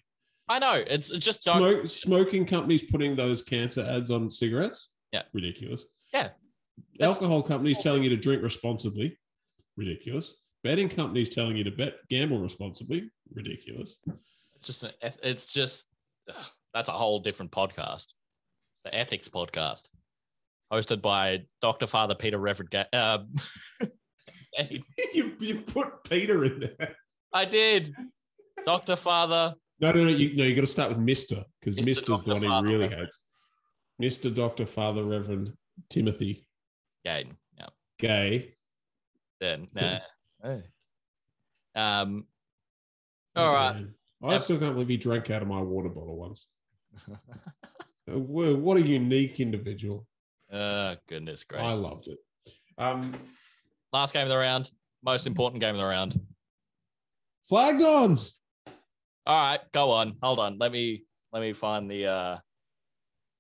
[0.47, 1.57] I know it's just don't.
[1.57, 4.89] Smoke, smoking companies putting those cancer ads on cigarettes.
[5.11, 5.23] Yeah.
[5.33, 5.83] ridiculous.
[6.13, 6.29] Yeah.
[6.99, 9.17] That's- Alcohol companies telling you to drink responsibly.
[9.77, 10.35] Ridiculous.
[10.63, 13.09] Betting companies telling you to bet gamble responsibly.
[13.33, 13.95] Ridiculous.
[14.55, 15.87] It's just eth- it's just
[16.29, 16.35] ugh,
[16.73, 18.07] that's a whole different podcast,
[18.83, 19.87] the ethics podcast,
[20.71, 22.71] hosted by Doctor Father Peter Reverend.
[22.71, 23.19] Ga- uh,
[25.13, 26.95] you, you put Peter in there.
[27.33, 27.93] I did,
[28.65, 29.53] Doctor Father.
[29.79, 30.09] No, no, no.
[30.09, 31.85] You, no, you got to start with Mister because Mr.
[31.85, 32.49] Mister's the Dr.
[32.49, 33.03] one he really Reverend.
[33.03, 33.19] hates.
[33.97, 35.53] Mister Doctor Father Reverend
[35.89, 36.45] Timothy
[37.05, 37.31] Gay.
[37.57, 37.67] Yeah.
[37.97, 38.55] Gay.
[39.39, 39.69] Then.
[39.73, 39.99] Nah.
[40.41, 40.63] Hey.
[41.75, 42.25] Um.
[43.35, 43.73] All right.
[43.75, 43.93] Man.
[44.23, 44.41] I Yep.
[44.41, 46.47] still can't believe he drank out of my water bottle once.
[48.11, 50.07] Uh, What a unique individual.
[50.51, 51.61] oh goodness, great.
[51.61, 52.17] I loved it.
[52.79, 53.13] Um,
[53.93, 54.71] Last game of the round.
[55.03, 56.19] Most important game of the round.
[57.51, 58.31] FlagDons.
[59.27, 60.15] All right, go on.
[60.23, 60.57] Hold on.
[60.57, 62.37] Let me let me find the uh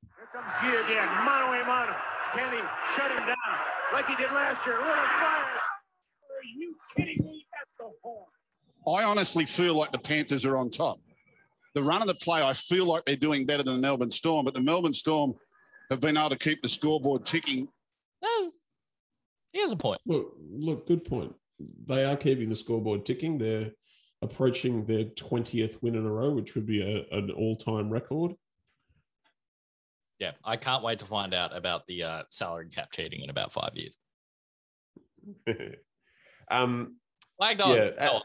[0.03, 1.07] Here comes G again.
[1.25, 1.95] Mano a mano.
[2.35, 2.59] Can he
[2.95, 3.35] shut him down
[3.91, 4.77] like he did last year?
[4.77, 5.59] Little fires.
[6.29, 6.67] Are you kidding me?
[6.67, 6.78] That's the horn.
[8.87, 10.99] I honestly feel like the Panthers are on top.
[11.75, 14.45] The run of the play, I feel like they're doing better than the Melbourne Storm,
[14.45, 15.33] but the Melbourne Storm
[15.89, 17.67] have been able to keep the scoreboard ticking.
[18.21, 18.51] No.
[19.51, 20.01] He has a point.
[20.05, 21.33] Look, look, good point.
[21.85, 23.37] They are keeping the scoreboard ticking.
[23.37, 23.71] They're
[24.21, 28.33] approaching their 20th win in a row, which would be a, an all time record.
[30.19, 33.53] Yeah, I can't wait to find out about the uh, salary cap cheating in about
[33.53, 33.97] five years.
[36.49, 36.95] um,
[37.41, 37.75] FlagDon.
[37.75, 38.21] yeah,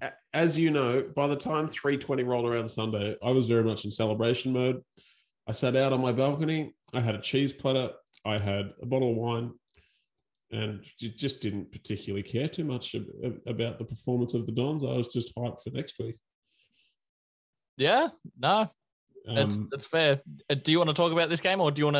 [0.00, 3.62] a- a- as you know, by the time 320 rolled around Sunday, I was very
[3.64, 4.82] much in celebration mode.
[5.48, 6.74] I sat out on my balcony.
[6.92, 7.90] I had a cheese platter.
[8.24, 9.52] I had a bottle of wine,
[10.52, 12.94] and just didn't particularly care too much
[13.46, 14.84] about the performance of the Dons.
[14.84, 16.16] I was just hyped for next week.
[17.76, 18.08] yeah,
[18.38, 18.70] no,
[19.24, 20.20] that's, Um, that's fair.
[20.48, 21.96] Uh, do you want to talk about this game, or do you want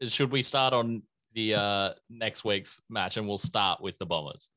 [0.00, 0.08] to?
[0.08, 1.02] Should we start on
[1.34, 4.50] the uh, next week's match, and we'll start with the Bombers?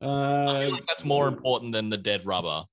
[0.00, 2.64] I uh, feel like that's more important than the dead rubber,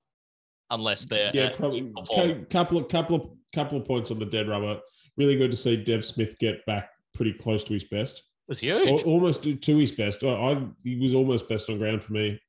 [0.72, 4.48] unless they're yeah, probably cou- couple of couple of couple of points on the dead
[4.48, 4.80] rubber.
[5.18, 8.24] Really good to see Dev Smith get back pretty close to his best.
[8.48, 9.04] was huge.
[9.04, 10.24] almost to to his best.
[10.24, 12.40] I, I he was almost best on ground for me.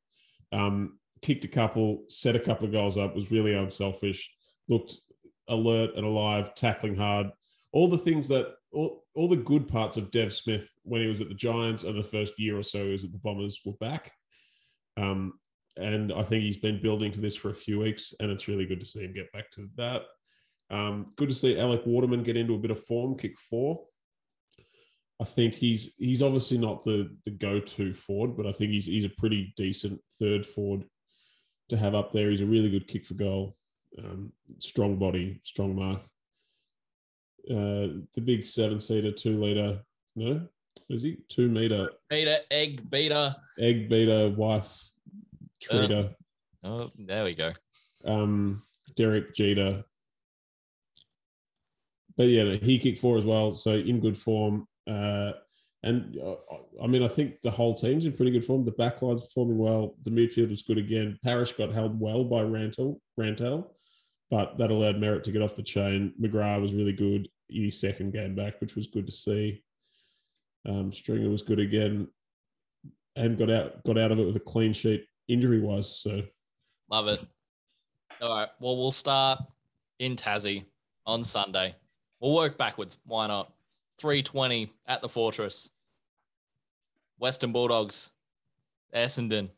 [0.52, 3.14] Um, kicked a couple, set a couple of goals up.
[3.14, 4.30] Was really unselfish.
[4.68, 4.96] Looked
[5.48, 7.30] alert and alive, tackling hard.
[7.72, 11.20] All the things that all, all the good parts of Dev Smith when he was
[11.20, 13.72] at the Giants and the first year or so he was at the Bombers were
[13.74, 14.12] back.
[14.96, 15.34] Um,
[15.76, 18.66] and I think he's been building to this for a few weeks, and it's really
[18.66, 20.02] good to see him get back to that.
[20.70, 23.84] Um, good to see Alec Waterman get into a bit of form, kick four.
[25.20, 28.86] I think he's he's obviously not the the go to forward, but I think he's
[28.86, 30.84] he's a pretty decent third forward
[31.68, 32.30] to have up there.
[32.30, 33.56] He's a really good kick for goal,
[33.98, 36.00] um, strong body, strong mark.
[37.50, 39.80] Uh, the big seven seater, two liter,
[40.16, 40.46] no,
[40.88, 44.82] is he two meter Beta, egg, beater, egg beater, wife,
[45.62, 46.14] treater,
[46.62, 47.52] Oh, there we go.
[48.04, 48.62] um,
[48.96, 49.84] Derek Jeter.
[52.16, 54.66] But yeah, no, he kicked four as well, so in good form.
[54.86, 55.32] Uh,
[55.82, 56.34] and uh,
[56.82, 58.64] I mean, I think the whole team's in pretty good form.
[58.66, 59.94] The backline's performing well.
[60.02, 61.18] The midfield was good again.
[61.24, 63.68] Parrish got held well by Rantel, Rantel,
[64.30, 66.14] but that allowed Merrett to get off the chain.
[66.20, 69.62] McGrath was really good in his second game back, which was good to see.
[70.66, 72.08] Um, Stringer was good again,
[73.16, 75.96] and got out got out of it with a clean sheet injury wise.
[76.00, 76.22] So
[76.90, 77.20] Love it.
[78.20, 78.48] All right.
[78.60, 79.38] Well, we'll start
[79.98, 80.64] in Tassie
[81.06, 81.74] on Sunday.
[82.20, 82.98] We'll work backwards.
[83.06, 83.52] Why not?
[83.98, 85.70] 320 at the Fortress.
[87.18, 88.10] Western Bulldogs.
[88.94, 89.50] Essendon.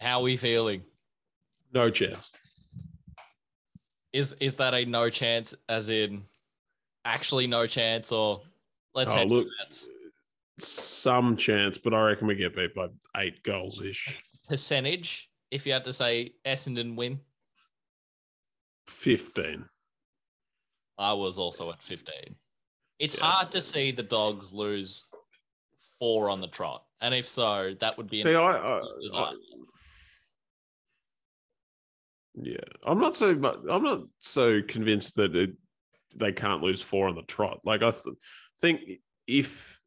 [0.00, 0.82] How are we feeling?
[1.72, 2.32] no chance.
[4.12, 6.24] Is is that a no chance as in
[7.04, 8.42] actually no chance or
[8.94, 9.46] let's Oh, look.
[9.60, 9.88] that's
[10.58, 14.22] Some chance, but I reckon we get beat by eight goals ish.
[14.48, 17.20] percentage if you had to say Essendon win?
[18.88, 19.64] 15.
[20.98, 22.36] I was also at 15.
[22.98, 23.24] It's Yeah.
[23.24, 25.06] hard to see the dogs lose
[25.98, 26.84] four on the trot.
[27.00, 28.80] And if so, that would be See, I, I,
[29.14, 29.34] I.
[32.42, 35.52] yeah, I'm not so much, I'm not so convinced that it,
[36.16, 37.60] they can't lose four on the trot.
[37.64, 38.16] Like I th-
[38.60, 38.80] think
[39.26, 39.78] if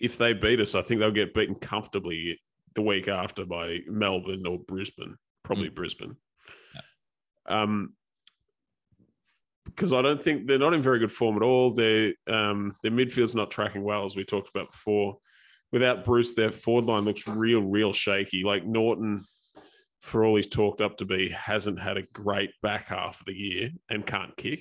[0.00, 2.40] if they beat us, I think they'll get beaten comfortably
[2.74, 6.16] the week after by Melbourne or Brisbane, probably Brisbane.
[7.46, 7.94] Um,
[9.64, 11.72] because I don't think they're not in very good form at all.
[11.72, 15.18] Their um, their midfield's not tracking well, as we talked about before.
[15.72, 18.44] Without Bruce, their forward line looks real, real shaky.
[18.44, 19.22] Like Naughton,
[20.04, 23.32] for all he's talked up to be, hasn't had a great back half of the
[23.32, 24.60] year and can't kick.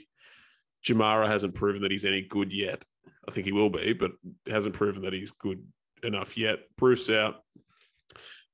[0.85, 2.85] Jamarra hasn't proven that he's any good yet.
[3.27, 4.11] I think he will be, but
[4.47, 5.61] hasn't proven that he's good
[6.01, 6.59] enough yet.
[6.77, 7.43] Bruce out.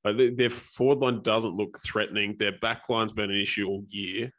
[0.03, 2.37] Their- their forward line doesn't look threatening.
[2.37, 4.33] Their back line's been an issue all year.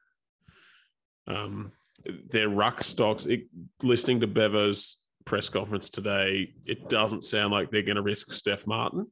[1.28, 1.70] Um,
[2.04, 3.26] their ruck stocks.
[3.26, 3.44] It,
[3.80, 8.66] listening to Bevo's press conference today, it doesn't sound like they're going to risk Stef
[8.66, 9.06] Martin.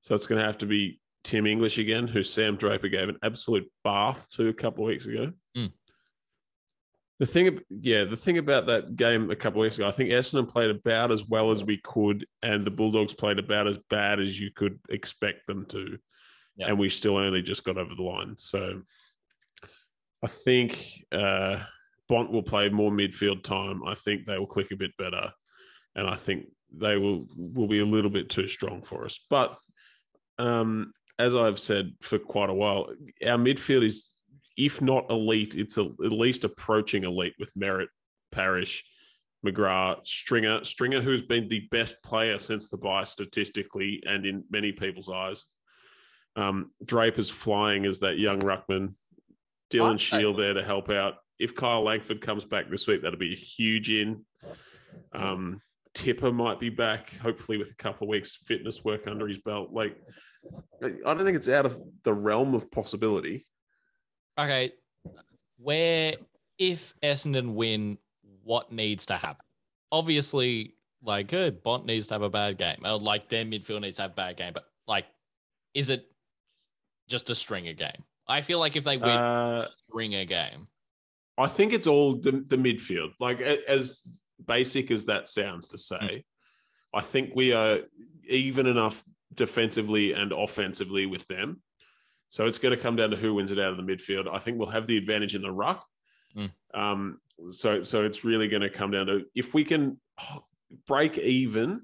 [0.00, 3.18] So it's going to have to be Tim English again, who Sam Draper gave an
[3.22, 5.32] absolute bath to a couple of weeks ago.
[5.56, 5.72] Mm.
[7.18, 10.10] The thing, yeah, the thing about that game a couple of weeks ago, I think
[10.10, 14.20] Essendon played about as well as we could, and the Bulldogs played about as bad
[14.20, 15.96] as you could expect them to,
[16.56, 16.68] Yeah.
[16.68, 18.36] and we still only just got over the line.
[18.36, 18.82] So,
[20.22, 21.62] I think uh,
[22.08, 23.82] Bont will play more midfield time.
[23.86, 25.32] I think they will click a bit better,
[25.94, 26.46] and I think
[26.76, 29.20] they will will be a little bit too strong for us.
[29.30, 29.56] But
[30.38, 32.88] um, as I've said for quite a while,
[33.24, 34.14] our midfield is,
[34.56, 37.88] if not elite, it's a, at least approaching elite with Merrett,
[38.32, 38.84] Parrish,
[39.44, 40.64] McGrath, Stringer.
[40.64, 45.44] Stringer, who's been the best player since the buy statistically and in many people's eyes.
[46.36, 48.94] Um, Draper's flying as that young ruckman.
[49.70, 51.14] Dylan Shiel there to help out.
[51.38, 54.24] If Kyle Langford comes back this week, that'll be a huge in.
[55.12, 55.60] Um,
[55.94, 59.70] Tipper might be back, hopefully with a couple of weeks fitness work under his belt.
[59.72, 59.96] Like,
[60.82, 63.46] I don't think it's out of the realm of possibility.
[64.38, 64.72] Okay,
[65.56, 66.14] where
[66.58, 67.98] if Essendon win,
[68.42, 69.44] what needs to happen?
[69.90, 72.78] Obviously, like good, Bont needs to have a bad game.
[72.84, 74.52] Or like their midfield needs to have a bad game.
[74.52, 75.06] But like,
[75.72, 76.06] is it
[77.08, 78.04] just a stringer game?
[78.26, 80.66] I feel like if they win Uh, a stringer game,
[81.36, 83.12] I think it's all the, the midfield.
[83.20, 86.24] Like as basic as that sounds to say,
[86.92, 87.80] I think we are
[88.28, 89.04] even enough
[89.34, 91.62] defensively and offensively with them.
[92.30, 94.32] So it's going to come down to who wins it out of the midfield.
[94.32, 95.84] I think we'll have the advantage in the ruck.
[96.36, 96.50] Mm.
[96.74, 97.20] Um,
[97.50, 100.00] so so it's really going to come down to if we can
[100.86, 101.82] break even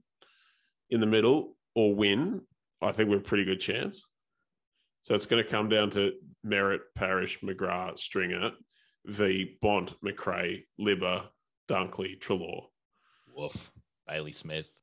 [0.90, 2.42] in the middle or win.
[2.82, 4.02] I think we're a pretty good chance.
[5.02, 6.12] So it's going to come down to
[6.44, 8.50] Merrett, Parrish, McGrath, Stringer,
[9.06, 11.26] v Bont, McRae, Libba,
[11.68, 12.64] Dunkley, Treloar,
[13.34, 13.70] woof,
[14.06, 14.79] Bailey Smith.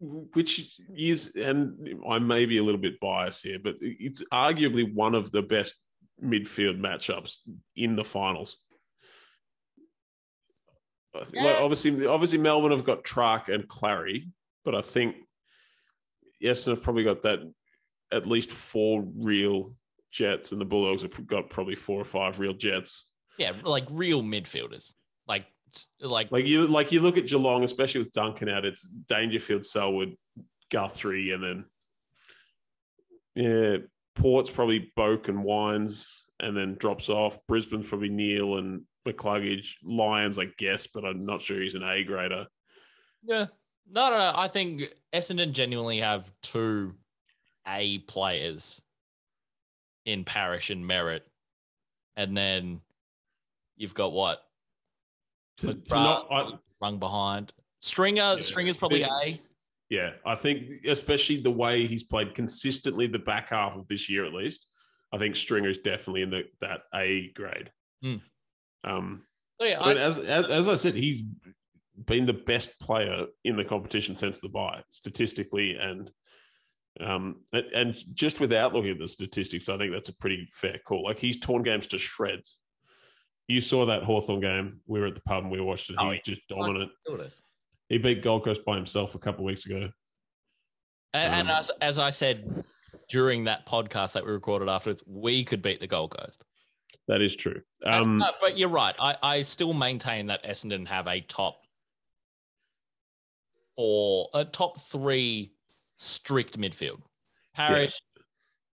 [0.00, 5.14] Which is, and I may be a little bit biased here, but it's arguably one
[5.14, 5.74] of the best
[6.22, 7.38] midfield matchups
[7.76, 8.58] in the finals.
[11.14, 14.28] I think- like, uh, obviously, obviously Melbourne have got Track and Clary,
[14.64, 15.16] but I think
[16.42, 17.40] Essendon have probably got that
[18.10, 19.74] at least four real
[20.10, 23.06] Jets, and the Bulldogs have got probably four or five real Jets.
[23.38, 24.92] Yeah, like real midfielders.
[26.00, 28.64] Like, like, you, like you look at Geelong, especially with Duncan out.
[28.64, 30.16] It's Dangerfield, Selwood,
[30.70, 31.64] Guthrie, and then
[33.34, 33.76] yeah,
[34.14, 37.38] Port's probably Boak and Wines, and then drops off.
[37.46, 39.74] Brisbane's probably Neale and McCluggage.
[39.82, 42.46] Lyons, I guess, but I'm not sure he's an A grader.
[43.22, 43.46] yeah.
[43.90, 44.32] No, no, no.
[44.34, 46.94] I think Essendon genuinely have two
[47.66, 48.80] A players
[50.04, 51.22] in Parrish and Merrett.
[52.16, 52.80] And then
[53.76, 54.42] you've got what?
[55.62, 57.52] To- to not- I- rung behind.
[57.80, 58.40] Stringer, Yeah.
[58.40, 59.40] Stringer's probably A.
[59.88, 64.24] yeah, I think especially the way he's played consistently the back half of this year,
[64.24, 64.66] at least.
[65.12, 67.70] I think Stringer's definitely in the, that A grade.
[68.02, 68.16] Hmm.
[68.84, 69.26] Um,
[69.60, 71.22] So yeah, mean, I, as, as as I said, he's
[72.06, 76.10] been the best player in the competition since the buy, statistically and
[77.00, 80.78] um and, and just without looking at the statistics, I think that's a pretty fair
[80.86, 81.04] call.
[81.04, 82.58] Like he's torn games to shreds.
[83.48, 84.80] You saw that Hawthorn game.
[84.86, 85.96] We were at the pub and we watched it.
[85.98, 86.90] He Oh, was just dominant.
[87.88, 89.90] He beat Gold Coast by himself a couple of weeks ago.
[91.14, 92.64] and Um, as, as I said
[93.10, 96.42] during that podcast that we recorded afterwards, we could beat the Gold Coast.
[97.08, 97.60] That is true.
[97.82, 98.94] And- Um, no, but you're right.
[98.98, 101.60] I, I still maintain that Essendon have a top
[103.76, 105.52] four, a top three
[105.96, 107.02] strict midfield.
[107.54, 108.00] Parrish,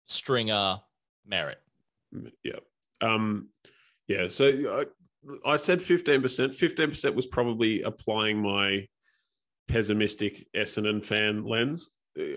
[0.07, 0.81] Stringer,
[1.29, 1.57] Merrett.
[2.45, 2.61] Yeah.
[3.01, 3.49] Um,
[4.09, 4.29] yeah.
[4.29, 4.87] So
[5.45, 6.23] I, I said 15%.
[6.23, 8.87] 15% was probably applying my
[9.69, 11.91] pessimistic Essendon fan lens.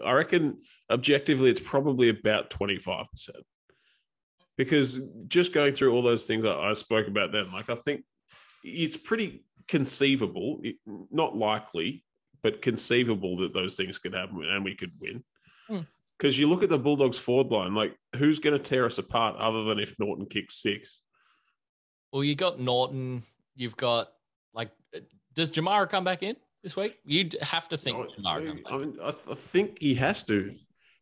[0.06, 0.62] I reckon
[0.92, 3.08] objectively it's probably about 25%.
[4.58, 8.04] Because just going through all those things I, spoke about then, like I think
[8.64, 10.62] it's pretty conceivable,
[11.10, 12.04] not likely,
[12.44, 15.24] but conceivable that those things could happen and we could win.
[15.68, 15.80] Hmm.
[16.18, 19.38] Because you look at the Bulldogs forward line, like who's going to tear us apart
[19.38, 21.01] other than if Naughton kicks six?
[22.12, 23.24] Well, you got Naughton.
[23.56, 24.12] You've got
[24.54, 24.70] like,
[25.34, 26.98] does Jamarra come back in this week?
[27.06, 28.60] You'd have to think I, Jamarra.
[28.70, 30.54] I mean, I, th- I think he has to.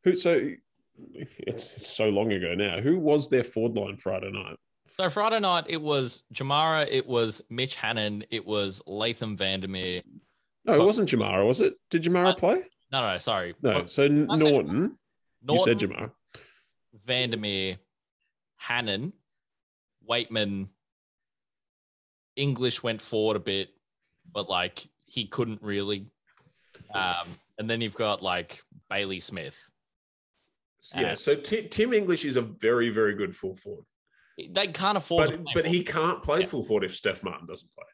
[0.03, 0.15] Who?
[0.15, 0.51] So
[1.39, 2.79] it's, so long ago now.
[2.79, 4.57] Who was their forward line Friday night?
[4.93, 10.01] So Friday night it was Jamarra, it was Mitch Hannan, it was Latham Vandermeer.
[10.65, 11.75] No, it wasn't Jamarra, was it?
[11.89, 12.63] Did Jamarra Uh, play?
[12.91, 13.55] No, no, sorry.
[13.61, 13.85] No.
[13.85, 14.77] So N- I said- Naughton.
[15.41, 16.11] You Naughton, said Jamar.
[17.05, 17.77] Vandermeer,
[18.57, 19.13] Hannan,
[20.07, 20.67] Weightman,
[22.39, 23.69] English went forward a bit,
[24.31, 26.07] but like he couldn't really.
[26.93, 27.27] Um,
[27.57, 29.57] and then you've got like Bailey Smith.
[30.95, 33.83] Yeah, so Ti- Tim English is a very, very good full forward.
[34.51, 36.45] They can't afford But but he can't play Yeah.
[36.45, 37.85] full forward if Stef Martin doesn't play.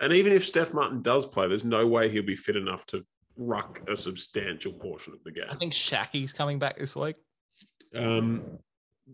[0.00, 3.04] And even if Stef Martin does play, there's no way he'll be fit enough to
[3.36, 5.44] ruck a substantial portion of the game.
[5.50, 7.16] I think Shaqy's coming back this week.
[7.94, 8.58] Um,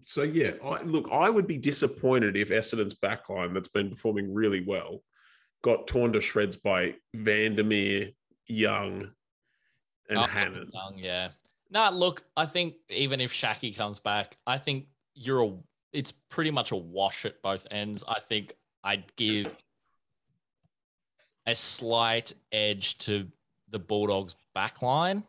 [0.02, 4.64] so yeah, I, look, I would be disappointed if Essendon's backline, that's been performing really
[4.64, 5.02] well,
[5.62, 8.10] got torn to shreds by Vandermeer,
[8.46, 9.10] Young,
[10.08, 10.70] and Oh, Hannan.
[10.72, 11.28] Young, yeah.
[11.70, 15.52] Nah, look, I think even if Shaki comes back, I think you're a
[15.92, 18.04] it's pretty much a wash at both ends.
[18.06, 19.52] I think I'd give
[21.46, 23.26] a slight edge to
[23.70, 25.24] the Bulldogs backline.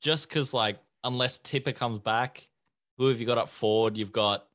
[0.00, 2.48] Just because like unless Tipper comes back,
[2.98, 3.96] who have you got up forward?
[3.96, 4.46] You've got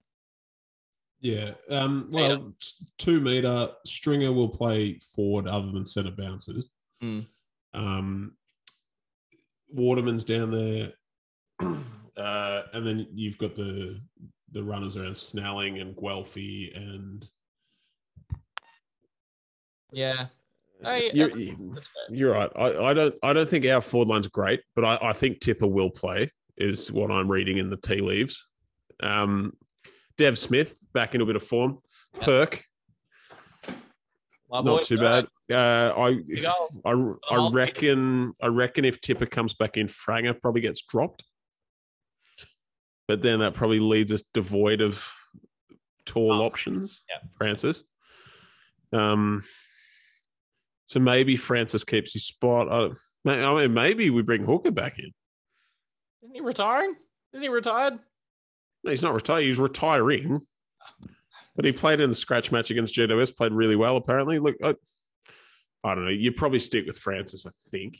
[1.20, 1.52] Yeah.
[1.70, 6.70] Um, well, t- two meter stringer will play forward other than centre bouncers.
[7.04, 7.26] Mm.
[7.74, 8.34] Um,
[9.70, 10.94] Waterman's down there,
[12.18, 14.00] uh, and then you've got the
[14.52, 17.28] the runners around Snelling and Guelfi and
[19.92, 20.28] yeah.
[20.86, 21.32] I, You're,
[22.10, 22.52] you're right.
[22.56, 25.66] I, I don't I don't think our forward line's great, but I, I think Tipper
[25.66, 28.46] will play, is what I'm reading in the tea leaves.
[29.02, 29.54] Um,
[30.18, 31.80] Dev Smith back in a bit of form.
[32.16, 32.24] Yep.
[32.24, 32.64] Perk,
[34.50, 35.28] My boy, not too uh, bad.
[35.56, 36.22] Uh, I.
[36.86, 41.24] I, I reckon I reckon if Tipper comes back in, Franger probably gets dropped.
[43.08, 45.08] But then that probably leaves us devoid of
[46.06, 47.04] tall Oh, options.
[47.10, 47.28] yeah.
[47.38, 47.84] Francis.
[48.92, 49.44] Um.
[50.86, 52.70] So maybe Francis keeps his spot.
[52.72, 52.90] I,
[53.30, 55.12] I mean, maybe we bring Hooker back in.
[56.24, 56.96] Isn't he retiring?
[57.34, 58.00] Is he retired?
[58.84, 59.44] No, he's not retired.
[59.44, 60.42] He's retiring.
[61.56, 63.36] But he played in the scratch match against GWS.
[63.36, 64.38] Played really well, apparently.
[64.40, 64.76] Look, I,
[65.84, 66.12] I don't know.
[66.12, 67.98] You probably stick with Francis, I think.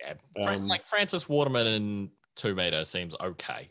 [0.00, 0.14] Yeah.
[0.34, 3.70] Fran- Um, like Francis Waterman and two meter seems okay.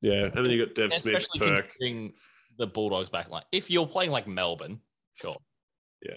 [0.00, 2.12] Yeah, and then you got Dev Smith, Especially Perk.
[2.58, 3.44] the Bulldogs back line.
[3.52, 4.80] If you're playing like Melbourne,
[5.14, 5.36] sure.
[6.02, 6.16] Yeah,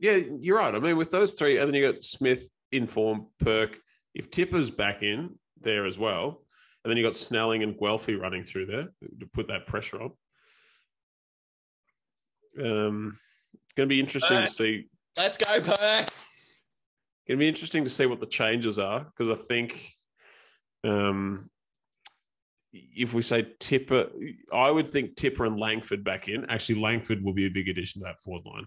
[0.00, 0.74] yeah, you're right.
[0.74, 3.78] I mean, with those three, and then you got Smith, Inform, Perk.
[4.14, 6.42] If Tipper's back in there as well,
[6.82, 8.88] and then you've got Snelling and Guelfi running through there
[9.20, 10.12] to put that pressure on.
[12.60, 13.18] Um,
[13.52, 14.46] it's going to be interesting Perk.
[14.46, 14.88] to see.
[15.16, 15.76] Let's go, Perk.
[15.76, 16.06] Going
[17.28, 19.92] to be interesting to see what the changes are because I think,
[20.82, 21.50] um,
[22.72, 24.08] if we say Tipper,
[24.52, 26.48] I would think Tipper and Langford back in.
[26.48, 28.66] Actually, Langford will be a big addition to that forward line.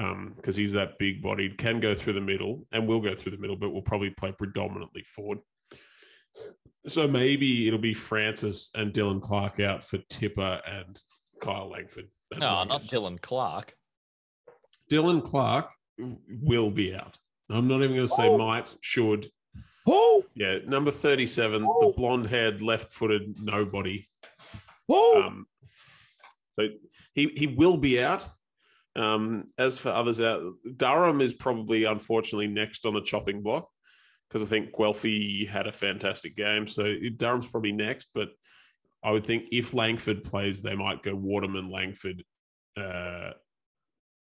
[0.00, 0.10] Yeah.
[0.10, 3.32] Um, because he's that big bodied, can go through the middle and will go through
[3.32, 5.38] the middle, but will probably play predominantly forward.
[6.86, 10.98] So maybe it'll be Francis and Dylan Clarke out for Tipper and
[11.42, 12.08] Kyle Langford.
[12.30, 12.82] That's No, not.
[12.82, 13.74] Dylan Clarke.
[14.90, 15.70] Dylan Clarke.
[16.42, 17.18] will be out.
[17.50, 18.38] I'm not even going to say Oh.
[18.38, 19.30] might, should.
[19.86, 21.88] Oh, Yeah, number 37, Oh.
[21.90, 24.08] the blonde haired, left footed nobody.
[24.88, 25.22] oh.
[25.26, 25.46] Um,
[26.52, 26.68] so
[27.14, 28.26] he, he will be out.
[28.96, 30.42] Um, as for others out,
[30.76, 33.68] Durham is probably unfortunately next on the chopping block
[34.28, 36.66] because I think Guelfi had a fantastic game.
[36.66, 38.28] So Durham's probably next, but
[39.02, 42.22] I would think if Langford plays, they might go Waterman, Langford,
[42.76, 43.30] uh,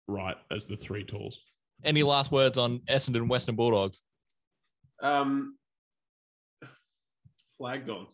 [0.07, 1.40] Wright as the three tools.
[1.84, 4.03] Any last words on Essendon Western Bulldogs?
[5.03, 5.57] Um,
[7.59, 8.07] FlagDon.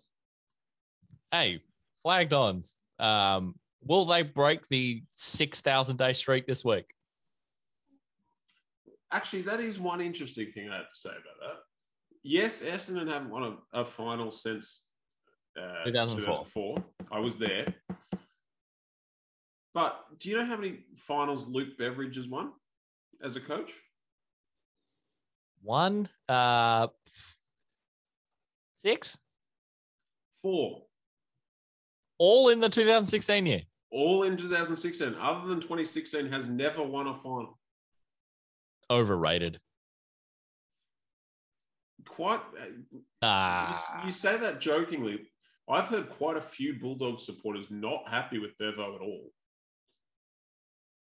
[1.33, 1.63] Hey,
[2.07, 2.75] FlagDons.
[2.99, 3.55] Um,
[3.87, 6.93] will they break the 6,000 day streak this week?
[9.13, 11.59] Actually, that is one interesting thing I have to say about that.
[12.23, 14.83] Yes, Essendon haven't won a, a final since
[15.57, 16.45] uh, 2004.
[16.55, 16.85] 2004.
[17.13, 17.67] I was there.
[19.73, 22.53] But do you know how many finals Luke Beveridge has won
[23.23, 23.71] as a coach?
[25.63, 26.89] One, uh,
[28.77, 29.19] six,
[30.43, 30.83] Four.
[32.19, 33.63] all in the 2016 year.
[33.97, 35.15] All in 2016.
[35.19, 37.59] Other than 2016, has never won a final.
[38.91, 39.59] Overrated.
[42.07, 42.41] Quite.
[42.61, 45.31] uh, You, Ah, you say that jokingly.
[45.67, 49.31] I've heard quite a few Bulldog supporters not happy with Bevo at all.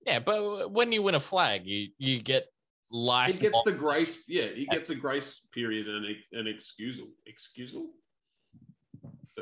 [0.06, 2.46] yeah, but when you win a flag, you you get
[2.90, 3.34] life.
[3.34, 4.24] He gets the grace.
[4.30, 6.06] Yeah, he gets a grace period and
[6.40, 7.08] an excusal.
[7.26, 7.90] Excusal.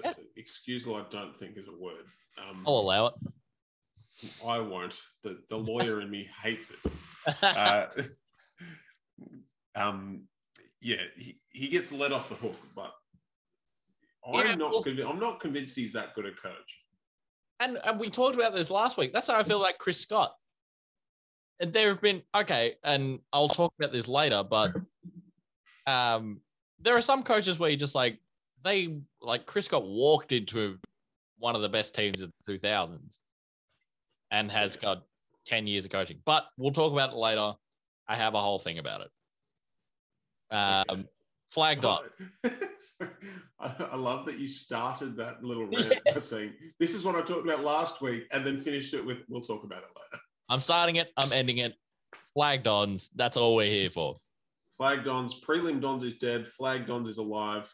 [0.04, 0.14] Yeah.
[0.14, 2.06] the excusal, I don't think is a word.
[2.38, 3.14] Um, I'll allow it.
[4.46, 4.96] I won't.
[5.24, 6.80] The the lawyer in me hates it.
[7.42, 7.88] Uh,
[9.76, 10.28] um,
[10.80, 12.94] yeah, he, he gets let off the hook, but
[14.28, 14.72] I'm Yeah, not.
[14.72, 16.80] well- convinced, I'm not convinced he's that good a coach.
[17.60, 19.14] And, and we talked about this last week.
[19.14, 20.36] That's how I feel like Chris Scott.
[21.62, 24.74] And there have been okay, and I'll talk about this later, but
[25.88, 26.42] um,
[26.80, 28.20] there are some coaches where you just like
[28.64, 30.78] they like Chris Scott walked into
[31.46, 33.20] one of the best teams of the 2000s
[34.32, 35.04] and has got
[35.46, 36.18] 10 years of coaching.
[36.26, 37.54] But we'll talk about it later.
[38.08, 40.56] I have a whole thing about it.
[40.56, 41.06] Um,
[41.52, 42.00] flagged on.
[43.60, 47.46] I, love that you started that little rant by saying, "This is what I talked
[47.46, 50.96] about last week," and then finished it with, "We'll talk about it later." I'm starting
[50.96, 51.12] it.
[51.16, 51.76] I'm ending it.
[52.36, 53.10] FlagDons.
[53.16, 54.16] That's all we're here for.
[54.80, 56.48] FlagDons, prelim Dons is dead.
[56.60, 57.72] FlagDons is alive.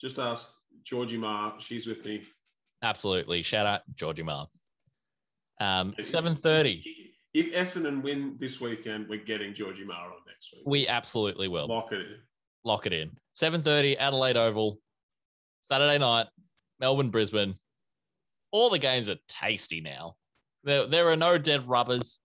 [0.00, 0.48] Just ask
[0.84, 1.54] Georgie Marr.
[1.58, 2.22] She's with me.
[2.82, 3.42] Absolutely.
[3.42, 4.46] Shout out Georgie Marr.
[5.60, 6.82] Um, 7.30.
[7.34, 10.62] If Essendon win this weekend, we're getting Georgie Marr on next week.
[10.66, 11.66] We absolutely will.
[11.66, 12.16] Lock it in.
[12.64, 13.10] Lock it in.
[13.36, 14.78] 7.30, Adelaide Oval.
[15.62, 16.26] Saturday night,
[16.80, 17.54] Melbourne, Brisbane.
[18.50, 20.16] All the games are tasty now.
[20.64, 22.20] There, there are no dead rubbers.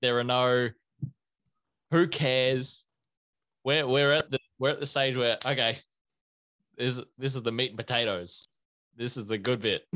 [0.00, 0.70] There are no
[1.90, 2.86] who cares.
[3.64, 5.78] We're, we're at the we're at the stage where okay,
[6.76, 8.48] this this is the meat and potatoes.
[8.96, 9.84] This is the good bit.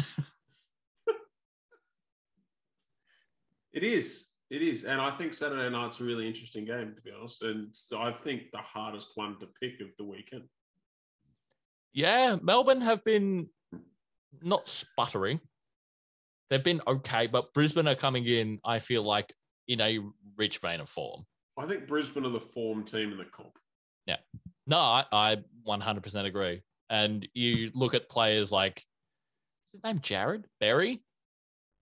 [3.75, 4.27] It is.
[4.51, 4.85] It is.
[4.85, 7.43] And I think Saturday night's a really interesting game, to be honest.
[7.43, 10.45] And I think the hardest one to pick of the weekend.
[11.93, 13.49] Yeah, Melbourne have been
[14.43, 15.41] not sputtering.
[16.51, 19.33] They've been okay, but Brisbane are coming in, I feel like,
[19.67, 19.99] in a
[20.37, 21.25] rich vein of form.
[21.59, 23.59] I think Brisbane are the form team in the comp.
[24.07, 24.19] Yeah.
[24.67, 25.37] No, I, I
[25.67, 26.63] 100% agree.
[26.91, 28.79] And you look at players like,
[29.73, 31.03] is his name Jarrod Berry?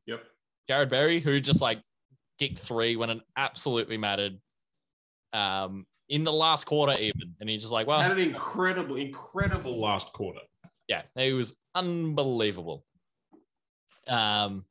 [0.07, 0.23] Yep.
[0.71, 1.81] Jarrod Berry, who just like
[2.39, 4.39] kicked three when it absolutely mattered
[5.33, 7.35] um, in the last quarter, even.
[7.41, 10.41] And he's just like, well, Had an incredible, incredible last quarter.
[10.89, 12.85] yeah, he was unbelievable.
[14.09, 14.65] Um,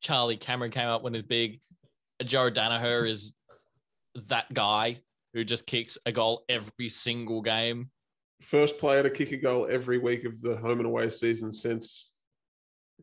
[0.00, 1.60] Charlie Cameron came up when he's big.
[2.24, 3.32] Joe Daniher is
[4.28, 5.00] that guy
[5.34, 7.90] who just kicks a goal every single game.
[8.42, 12.14] First player to kick a goal every week of the home and away season since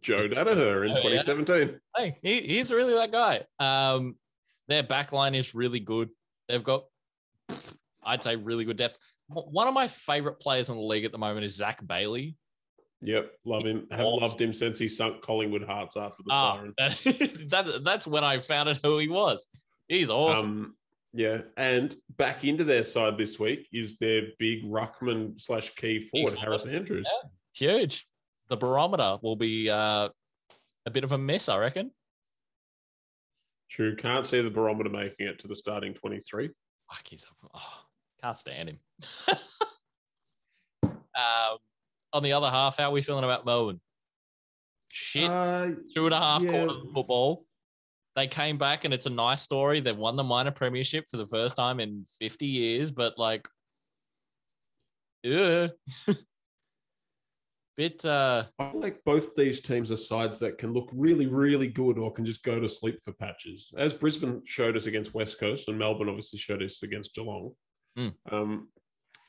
[0.02, 1.22] Joe Daniher in Oh, yeah.
[1.22, 1.80] 2017.
[1.96, 3.44] Hey, he, he's really that guy.
[3.60, 4.16] Um,
[4.68, 6.10] their back line is really good.
[6.48, 6.86] They've got,
[8.04, 8.98] I'd say, really good depth.
[9.28, 12.36] One of my favorite players in the league at the moment is Zach Bailey.
[13.02, 13.88] Yep, love him.
[13.92, 16.74] Have loved him since he sunk Collingwood hearts after the Ah, siren.
[16.78, 16.98] that,
[17.50, 19.48] that, that's when I found out who he was.
[19.88, 20.46] He's awesome.
[20.46, 20.76] Um,
[21.14, 26.34] yeah, and back into their side this week is their big ruckman slash key forward,
[26.34, 26.40] forward.
[26.40, 27.08] Harris Andrews.
[27.56, 28.08] huge.
[28.50, 30.10] The barometer will be uh,
[30.86, 31.92] a bit of a mess, I reckon.
[33.70, 36.48] True, can't see the barometer making it to the starting 23.
[36.48, 37.84] Fuck, he's a, oh,
[38.24, 38.80] can't stand him.
[40.84, 41.58] um,
[42.14, 43.80] on the other half, how are we feeling about Melbourne?
[44.92, 46.50] Shit, Uh, two and a half yeah.
[46.50, 47.46] quarters of football.
[48.20, 49.80] They came back, and it's a nice story.
[49.80, 53.48] They've won the minor premiership for the first time in 50 years, but like,
[55.24, 55.68] yeah,
[57.78, 61.98] bit uh, I like both these teams are sides that can look really, really good
[61.98, 63.72] or can just go to sleep for patches.
[63.78, 67.52] As Brisbane showed us against West Coast, and Melbourne obviously showed us against Geelong.
[67.98, 68.14] Mm.
[68.30, 68.68] Um,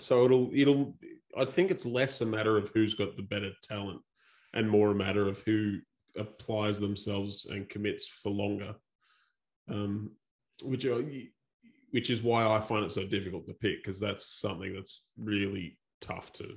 [0.00, 0.96] so it'll it'll
[1.38, 4.00] I think it's less a matter of who's got the better talent
[4.52, 5.78] and more a matter of who
[6.16, 8.74] applies themselves and commits for longer.
[9.68, 10.12] Um,
[10.62, 11.30] which I-
[11.90, 15.78] which is why I find it so difficult to pick because that's something that's really
[16.00, 16.56] tough to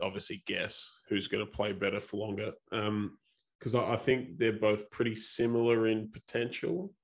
[0.00, 2.52] obviously guess who's going to play better for longer.
[2.70, 6.94] Because I, I think they're both pretty similar in potential,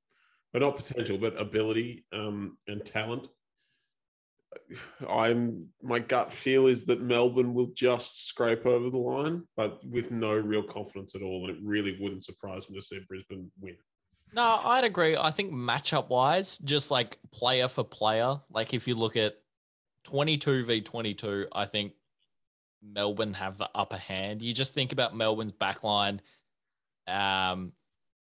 [0.52, 3.28] but not potential, but ability um, and talent.
[5.08, 10.10] I'm my gut feel is that Melbourne will just scrape over the line, but with
[10.10, 11.46] no real confidence at all.
[11.46, 13.76] And it really wouldn't surprise me to see Brisbane win.
[14.34, 15.16] No, I'd agree.
[15.16, 19.34] I think matchup wise, just like player for player, like if you look at
[20.04, 21.92] 22 v 22, I think
[22.82, 24.42] Melbourne have the upper hand.
[24.42, 26.20] You just think about Melbourne's backline.
[27.06, 27.72] Um,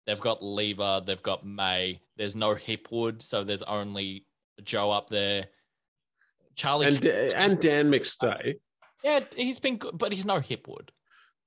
[0.06, 2.01] they've got Lever, they've got May.
[2.18, 4.26] There's no Hipwood, so there's only
[4.64, 5.47] Joe up there.
[6.60, 8.56] Charlie, And and Dan McStay.
[9.02, 10.90] yeah, he's been good, but he's no Hipwood.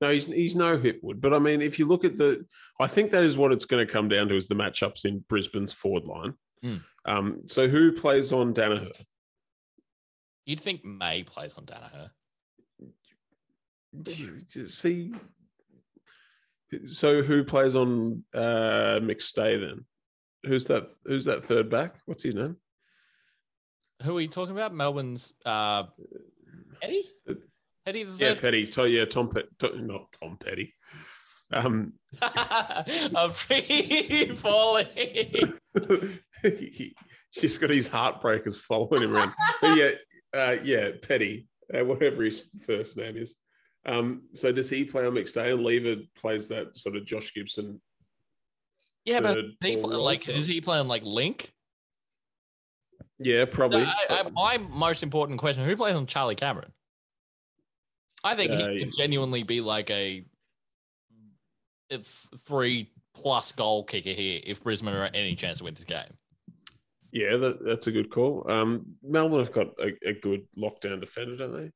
[0.01, 1.20] No, he's he's no Hipwood.
[1.20, 2.47] But I mean, if you look at the,
[2.80, 5.22] I think that is what it's going to come down to is the matchups in
[5.28, 6.34] Brisbane's forward line.
[6.62, 6.76] Hmm.
[7.05, 8.90] Um, so who plays on Daniher?
[10.47, 12.10] You'd think May plays on Daniher.
[14.66, 15.12] See,
[16.86, 19.84] so who plays on uh, McStay then?
[20.44, 20.89] Who's that?
[21.05, 21.97] Who's that third back?
[22.06, 22.56] What's his name?
[24.04, 24.74] Who are you talking about?
[24.74, 25.84] Melbourne's uh,
[26.82, 27.04] Eddie?
[27.84, 28.40] Petty the Yeah, third.
[28.40, 28.90] Petty.
[28.90, 29.48] Yeah, Tom Petty.
[29.80, 30.74] Not Tom Petty.
[31.52, 31.92] Um,
[32.22, 34.86] I'm free falling.
[37.30, 39.32] she's got his heartbreakers following him around.
[39.60, 39.90] But yeah,
[40.34, 43.34] uh, yeah, Petty, uh, whatever his first name is.
[43.84, 47.80] Um, so does he play on McStay and Lever plays that sort of Josh Gibson?
[49.04, 51.52] Yeah, but he, like, is he playing like Link?
[53.22, 53.82] Yeah, probably.
[53.84, 56.72] I, I, my most important question: Who plays on Charlie Cameron?
[58.24, 60.24] I think Uh, he could genuinely be like a
[62.00, 66.16] three plus goal kicker here if Brisbane are any chance to win this game.
[67.12, 68.50] yeah, that, that's a good call.
[68.50, 71.70] Um, Melbourne have got a, a good lockdown defender, don't they?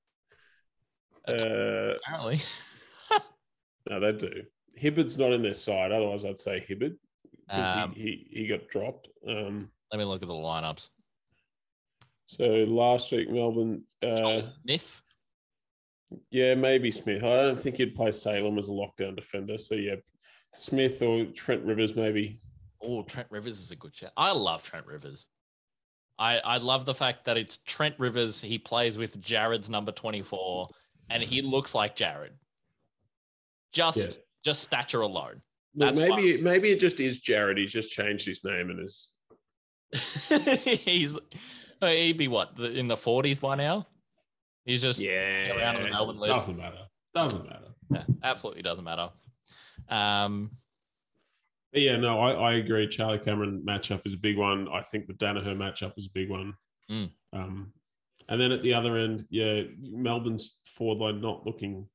[1.29, 2.41] Uh, Apparently,
[3.91, 4.43] no, they do.
[4.81, 5.93] Hibberd's not in their side.
[5.93, 6.97] Otherwise, I'd say Hibberd
[7.47, 9.09] because Um, he, he he got dropped.
[9.29, 10.91] Um, let me look at the lineups.
[12.27, 15.03] So last week Melbourne, uh, Joel Smith,
[16.31, 17.23] yeah, maybe Smith.
[17.25, 19.59] I don't think you'd play Salem as a lockdown defender.
[19.59, 19.97] So yeah,
[20.55, 22.41] Smith or Trent Rivers maybe.
[22.83, 24.13] oh Trent Rivers is a good shot.
[24.17, 25.27] I love Trent Rivers.
[26.19, 28.41] I I love the fact that it's Trent Rivers.
[28.41, 30.69] He plays with Jared's number twenty four,
[31.11, 32.33] and he looks like Jared.
[33.73, 34.15] Just Yeah.
[34.45, 35.43] just stature alone.
[35.75, 37.59] That's maybe maybe it just is Jared.
[37.59, 39.13] He's just changed his name and is
[40.65, 41.19] he's
[41.83, 43.87] uh, he'd be what the- in the forties by now.
[44.65, 45.57] He's just yeah.
[45.57, 46.33] around on the Melbourne list.
[46.33, 46.87] Doesn't matter.
[47.15, 47.69] Doesn't matter.
[47.91, 49.11] Yeah, absolutely doesn't matter.
[49.89, 50.51] Um,
[51.73, 52.89] But yeah, no, I, I agree.
[52.89, 54.69] Charlie Cameron matchup is a big one.
[54.69, 56.55] I think the Daniher matchup is a big one.
[56.91, 57.11] Mm.
[57.33, 57.73] Um,
[58.29, 61.87] and then at the other end, yeah, Melbourne's forward line not looking,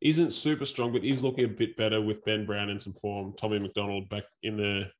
[0.00, 3.34] isn't super strong, but is looking a bit better with Ben Brown in some form,
[3.36, 4.90] Tommy McDonald back in there,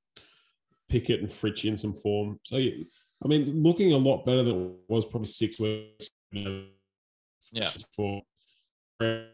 [0.91, 2.39] Pickett and Fritsch in some form.
[2.45, 2.85] So, yeah,
[3.23, 6.67] I mean, looking a lot better than it was probably six weeks ago.
[7.53, 7.71] Yeah.
[7.95, 8.23] For
[9.01, 9.27] a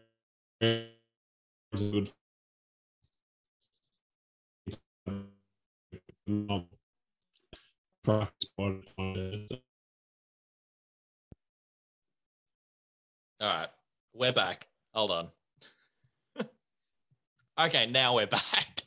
[1.75, 2.09] good
[5.07, 5.23] all
[13.41, 13.69] right,
[14.13, 14.67] we're back.
[14.93, 15.27] Hold on.
[17.59, 18.84] okay, now we're back.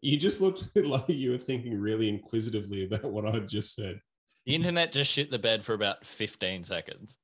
[0.00, 4.00] You just looked like you were thinking really inquisitively about what I just said.
[4.46, 7.18] The internet just shit the bed for about 15 seconds.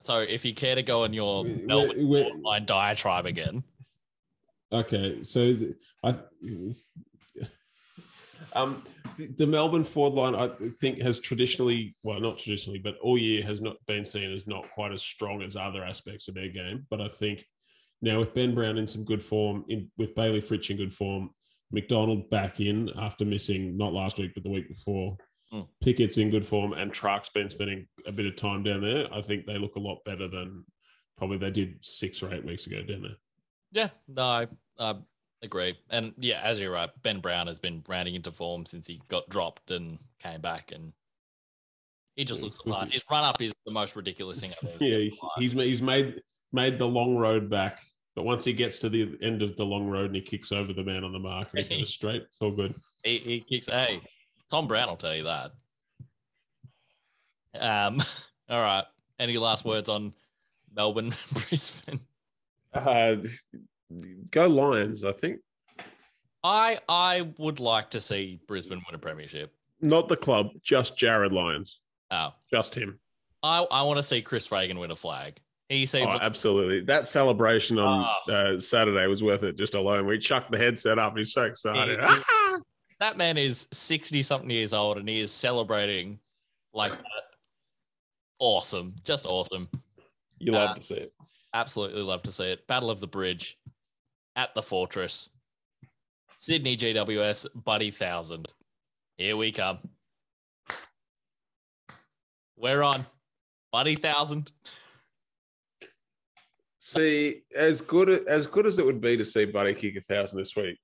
[0.00, 2.26] So if you care to go on your Melbourne wait.
[2.26, 3.62] online diatribe again,
[4.72, 6.14] Okay, so the, I,
[8.52, 8.84] um,
[9.16, 10.50] the, the Melbourne forward line I
[10.80, 14.70] think has traditionally, well, not traditionally, but all year has not been seen as not
[14.70, 16.86] quite as strong as other aspects of their game.
[16.88, 17.46] But I think
[18.02, 21.30] now with Ben Brown in some good form, in with Bailey Fritsch in good form,
[21.70, 25.16] McDonald back in after missing not last week but the week before.
[25.52, 25.62] Hmm.
[25.82, 29.12] Pickett's in good form, and Truck's been spending a bit of time down there.
[29.12, 30.64] I think they look a lot better than
[31.18, 33.16] probably they did six or eight weeks ago down there.
[33.72, 34.46] yeah, no, I,
[34.78, 34.94] I
[35.42, 35.76] agree.
[35.90, 39.28] And yeah, as you're right, Ben Brown has been rounding into form since he got
[39.28, 40.92] dropped and came back, and
[42.14, 42.92] he just looks part.
[42.92, 45.26] His run up is the most ridiculous thing I've ever yeah, seen in he- my
[45.28, 45.32] life.
[45.38, 46.22] he's he's made
[46.52, 47.80] made the long road back,
[48.14, 50.72] but once he gets to the end of the long road and he kicks over
[50.72, 52.74] the man on the mark and he goes straight, it's all good.
[53.02, 53.66] He, he kicks.
[53.66, 54.02] Hey,
[54.50, 55.52] Tom Brown will tell you that.
[57.58, 58.02] Um.
[58.50, 58.84] All right.
[59.18, 60.12] Any last words on
[60.76, 62.00] Melbourne, Brisbane?
[62.74, 63.16] Uh,
[64.30, 65.40] go Lions, I think.
[66.44, 69.54] I I would like to see Brisbane win a premiership.
[69.80, 71.80] Not the club, just Jarryd Lyons.
[72.10, 72.98] Oh, Just him.
[73.42, 75.38] I I want to see Chris Fagan win a flag.
[75.70, 76.80] He seems Oh, absolutely.
[76.80, 78.32] That celebration on Oh.
[78.32, 80.04] uh, Saturday was worth it just alone.
[80.04, 81.16] We chucked the headset up.
[81.16, 82.00] He's so excited.
[82.00, 82.58] He- he- Ah!
[82.98, 86.18] that man is sixty something years old and he is celebrating
[86.74, 87.22] like that.
[88.40, 89.68] Awesome, just awesome.
[90.38, 91.14] You love Uh, to see it.
[91.54, 92.66] Absolutely love to see it.
[92.66, 93.56] Battle of the Bridge
[94.34, 95.30] at the Fortress.
[96.38, 98.52] Sydney GWS Buddy Thousand.
[99.18, 99.78] Here we come.
[102.56, 103.06] We're on.
[103.70, 104.50] Buddy Thousand.
[106.82, 110.38] See, as good as good as it would be to see Buddy kick a thousand
[110.38, 110.78] this week,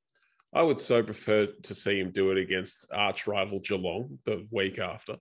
[0.52, 4.78] I would so prefer to see him do it against arch rival Geelong the week
[4.78, 5.16] after.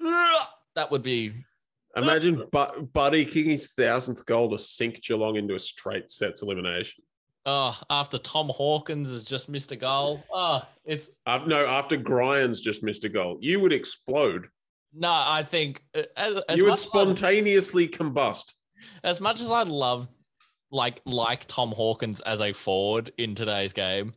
[0.76, 1.34] That would be
[1.96, 7.02] Imagine Bu- Buddy kicking his thousandth goal to sink Geelong into a straight sets elimination.
[7.44, 10.24] oh after Tom Hawkins has just missed a goal.
[10.32, 14.46] Oh, it's Uh, no, after Grian's just missed a goal, you would explode.
[14.94, 18.52] no, I think uh, as, as you would much as I- spontaneously combust.
[19.02, 20.08] As much as I love
[20.70, 24.14] like like Tom Hawkins as a forward in today's game,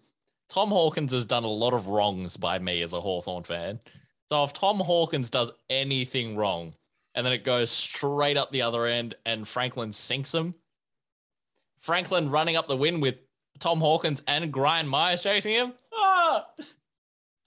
[0.49, 3.79] Tom Hawkins has done a lot of wrongs by me as a Hawthorn fan.
[4.29, 6.73] So if Tom Hawkins does anything wrong
[7.15, 10.55] and then it goes straight up the other end and Franklin sinks him,
[11.79, 13.15] Franklin running up the win with
[13.59, 15.73] Tom Hawkins and Brian Myers chasing him.
[15.93, 16.47] Ah,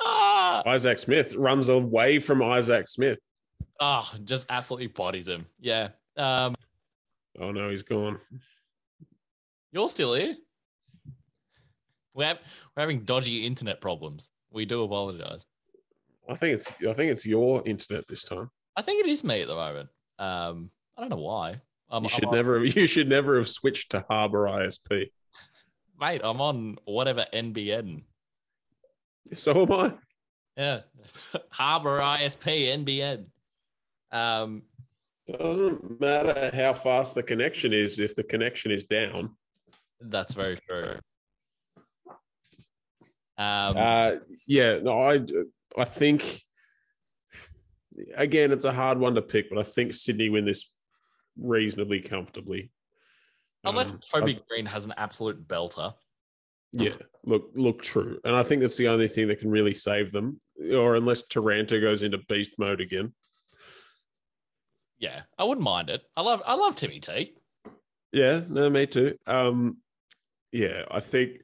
[0.03, 3.19] ah, Isaac Smith runs away from Isaac Smith.
[3.81, 5.47] ah, just absolutely bodies him.
[5.59, 5.89] Yeah.
[6.17, 6.55] Um,
[7.41, 8.19] Oh no, he's gone.
[9.73, 10.37] you're still here.
[12.15, 12.39] We're, ha-
[12.75, 14.31] we're having dodgy internet problems.
[14.51, 15.45] We do apologize.
[16.29, 18.51] I think it's I think it's your internet this time.
[18.77, 19.89] I think it is me at the moment.
[20.19, 21.61] Um, I don't know why.
[21.91, 25.11] I'm, you I'm should on- never you should never have switched to Harbour ISP.
[26.01, 26.21] mate.
[26.25, 28.03] I'm on whatever NBN.
[29.35, 29.93] So am I.
[30.57, 30.81] Yeah,
[31.51, 33.27] Harbor ISP NBN.
[34.11, 34.63] Um,
[35.29, 39.35] Doesn't matter how fast the connection is if the connection is down.
[40.01, 40.99] that's very true.
[43.39, 44.13] Um, Uh,
[44.47, 45.21] yeah, no, I
[45.77, 46.43] I think
[48.15, 50.73] again it's a hard one to pick, but I think Sydney win this
[51.39, 52.71] reasonably comfortably.
[53.65, 55.95] unless Um, Toby I- Greene has an absolute belter.
[56.73, 60.13] yeah, look look true, and I think that's the only thing that can really save
[60.13, 60.39] them,
[60.73, 63.13] or unless Taranto goes into beast mode again.
[64.99, 66.03] Yeah, I wouldn't mind it.
[66.17, 67.35] I love I love Timmy T.
[68.13, 69.17] Yeah, no, me too.
[69.27, 69.79] Um,
[70.53, 71.43] yeah, I think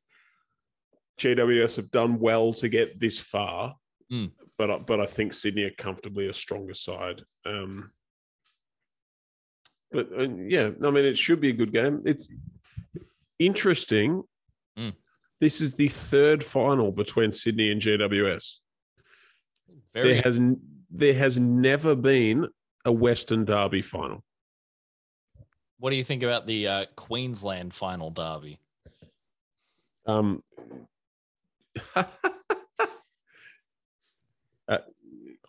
[1.20, 3.76] GWS have done well to get this far,
[4.10, 4.32] Mm.
[4.56, 7.22] but I- but I think Sydney are comfortably a stronger side.
[7.44, 7.92] Um,
[9.90, 12.02] but uh, yeah, I mean, it should be a good game.
[12.06, 12.26] It's
[13.38, 14.22] interesting.
[14.78, 14.94] Mm.
[15.40, 18.58] This is the third final between Sydney and GWS.
[19.94, 20.40] Very There has
[20.90, 22.48] there has never been
[22.84, 24.22] a Western Derby final.
[25.78, 28.59] What do you think about the uh, Queensland final derby?
[30.06, 30.42] Um,
[31.96, 32.04] uh,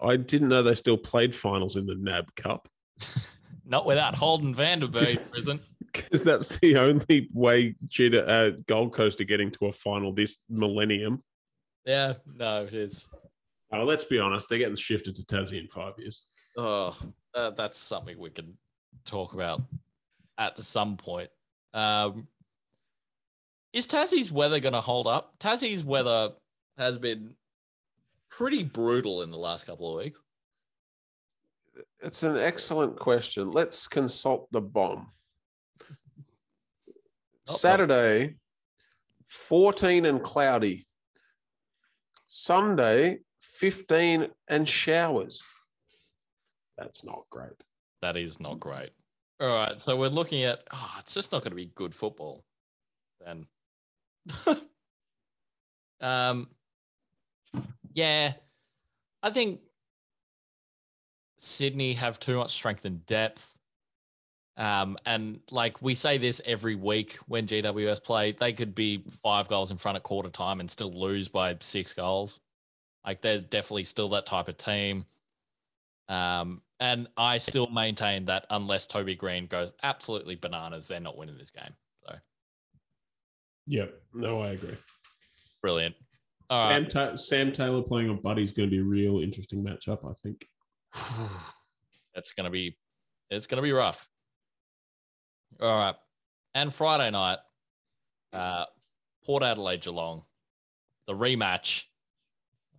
[0.02, 2.68] I didn't know they still played finals in the NAB Cup
[3.66, 5.60] Not without Holden Vanderberg in prison.
[5.80, 10.40] because that's the only way Cheetah, uh, Gold Coast are getting to a final this
[10.50, 11.24] millennium.
[11.86, 13.08] Yeah, no, it is.
[13.74, 16.24] Uh, let's be honest, they're getting shifted to Tassie in five years.
[16.58, 16.96] Oh,
[17.36, 18.58] uh, that's something we can
[19.06, 19.62] talk about
[20.38, 21.30] at some point.
[21.74, 22.28] Um,
[23.72, 25.34] is Tassie's weather going to hold up?
[25.40, 26.32] Tassie's weather
[26.78, 27.36] has been
[28.30, 30.22] pretty brutal in the last couple of weeks.
[32.02, 33.52] It's an excellent question.
[33.52, 35.08] Let's consult the BOM.
[37.50, 38.36] Oh, Saturday,
[39.28, 40.86] 14 and cloudy.
[42.28, 45.42] Sunday, 15 and showers.
[46.78, 47.64] That's not great.
[48.02, 48.90] That is not great.
[49.40, 50.64] All right, so we're looking at.
[50.72, 52.44] Oh, it's just not going to be good football.
[53.26, 53.48] Then,
[56.02, 56.50] um,
[57.94, 58.34] yeah,
[59.22, 59.62] I think
[61.38, 63.58] Sydney have too much strength and depth.
[64.56, 69.48] Um, and like we say this every week when GWS play, they could be five
[69.48, 72.40] goals in front at quarter time and still lose by six goals.
[73.06, 75.06] Like there's definitely still that type of team.
[76.08, 81.38] Um, and I still maintain that unless Toby Greene goes absolutely bananas, they're not winning
[81.38, 81.74] this game.
[82.06, 82.16] So
[83.68, 84.02] Yep.
[84.14, 84.78] No, I agree.
[85.62, 85.96] brilliant.
[86.50, 86.92] All Sam, right.
[86.92, 90.14] Ta- Sam Taylor playing on Buddy is going to be a real interesting matchup, I
[90.22, 90.46] think.
[92.16, 92.78] It's gonna be
[93.32, 94.08] it's gonna be rough.
[95.60, 95.96] All right.
[96.54, 97.40] And Friday night,
[98.34, 98.66] uh
[99.26, 100.24] Port Adelaide Geelong,
[101.08, 101.86] the rematch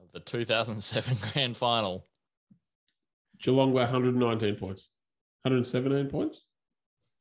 [0.00, 2.06] of the 2007 grand final.
[3.44, 4.88] Geelong by 119 points.
[5.42, 6.46] 117 points?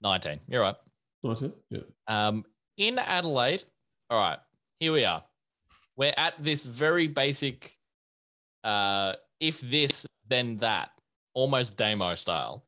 [0.01, 0.39] 19.
[0.47, 0.75] You're right.
[1.21, 1.51] 19?
[1.69, 1.79] Yeah.
[2.07, 2.45] Um,
[2.77, 3.63] in Adelaide,
[4.09, 4.39] all right,
[4.79, 5.21] here we are.
[5.97, 7.77] We're at this very basic,
[8.63, 10.91] uh, if this, then that,
[11.33, 12.63] almost demo style.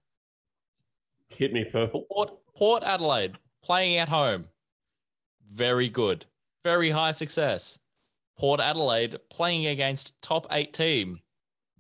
[1.29, 2.05] Hit me, purple.
[2.11, 4.49] Port, Port Adelaide playing at home,
[5.49, 6.25] very good,
[6.61, 7.79] very high success.
[8.37, 11.21] Port Adelaide playing against top eight team,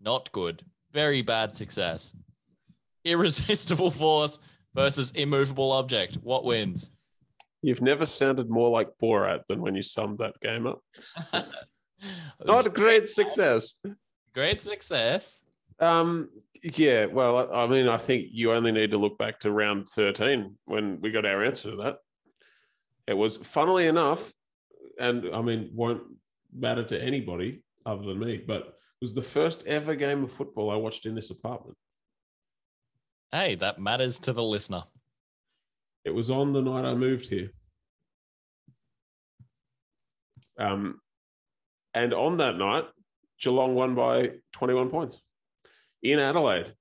[0.01, 0.63] not good,
[0.95, 2.15] very bad success.
[3.03, 4.39] Irresistible force
[4.73, 6.15] versus immovable object.
[6.23, 6.89] What wins?
[7.61, 10.79] You've never sounded more like Borat than when you summed that game up.
[12.45, 13.79] Not great success.
[14.33, 15.43] Great success.
[15.79, 16.29] Um,
[16.63, 20.55] yeah, well, I mean, I think you only need to look back to round 13
[20.65, 21.97] when we got our answer to that.
[23.07, 24.31] It was, funnily enough,
[24.97, 26.03] and I mean, won't
[26.57, 30.75] matter to anybody other than me, but was the first ever game of football I
[30.75, 31.77] watched in this apartment.
[33.31, 34.83] Hey, that matters to the listener.
[36.05, 37.49] It was on the night I moved here.
[40.57, 41.01] Um,
[41.93, 42.85] and on that night,
[43.39, 45.21] Geelong won by 21 points.
[46.03, 46.73] in Adelaide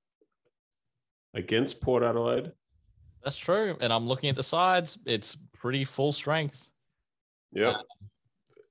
[1.34, 2.52] against Port Adelaide.
[3.24, 3.76] That's true.
[3.80, 4.98] And I'm looking at the sides.
[5.06, 6.70] It's pretty full strength.
[7.52, 7.78] Yeah.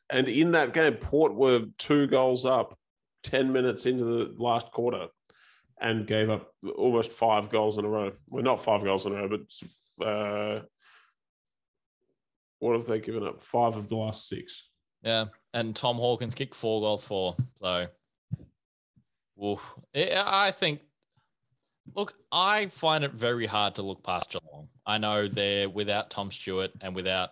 [0.10, 2.78] And in that game, Port were two goals up
[3.24, 5.08] 10 minutes into the last quarter
[5.82, 8.12] and gave up almost five goals in a row.
[8.30, 10.62] Well, not five goals in a row, but uh,
[12.60, 13.42] what have they given up?
[13.44, 14.68] Five of the last six.
[15.02, 15.26] Yeah.
[15.54, 17.36] And Tom Hawkins kicked four goals for.
[17.60, 17.88] So,
[19.44, 19.74] oof.
[19.96, 20.82] I think,
[21.94, 24.70] look, I find it very hard to look past Geelong.
[24.86, 27.32] I know they're without Tom Stewart and without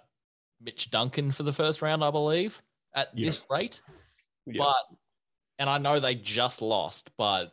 [0.61, 2.61] Mitch Duncan for the first round, I believe,
[2.93, 3.27] at Yeah.
[3.27, 3.81] this rate.
[4.45, 4.59] Yeah.
[4.65, 4.97] But,
[5.61, 7.51] and I know they just lost, but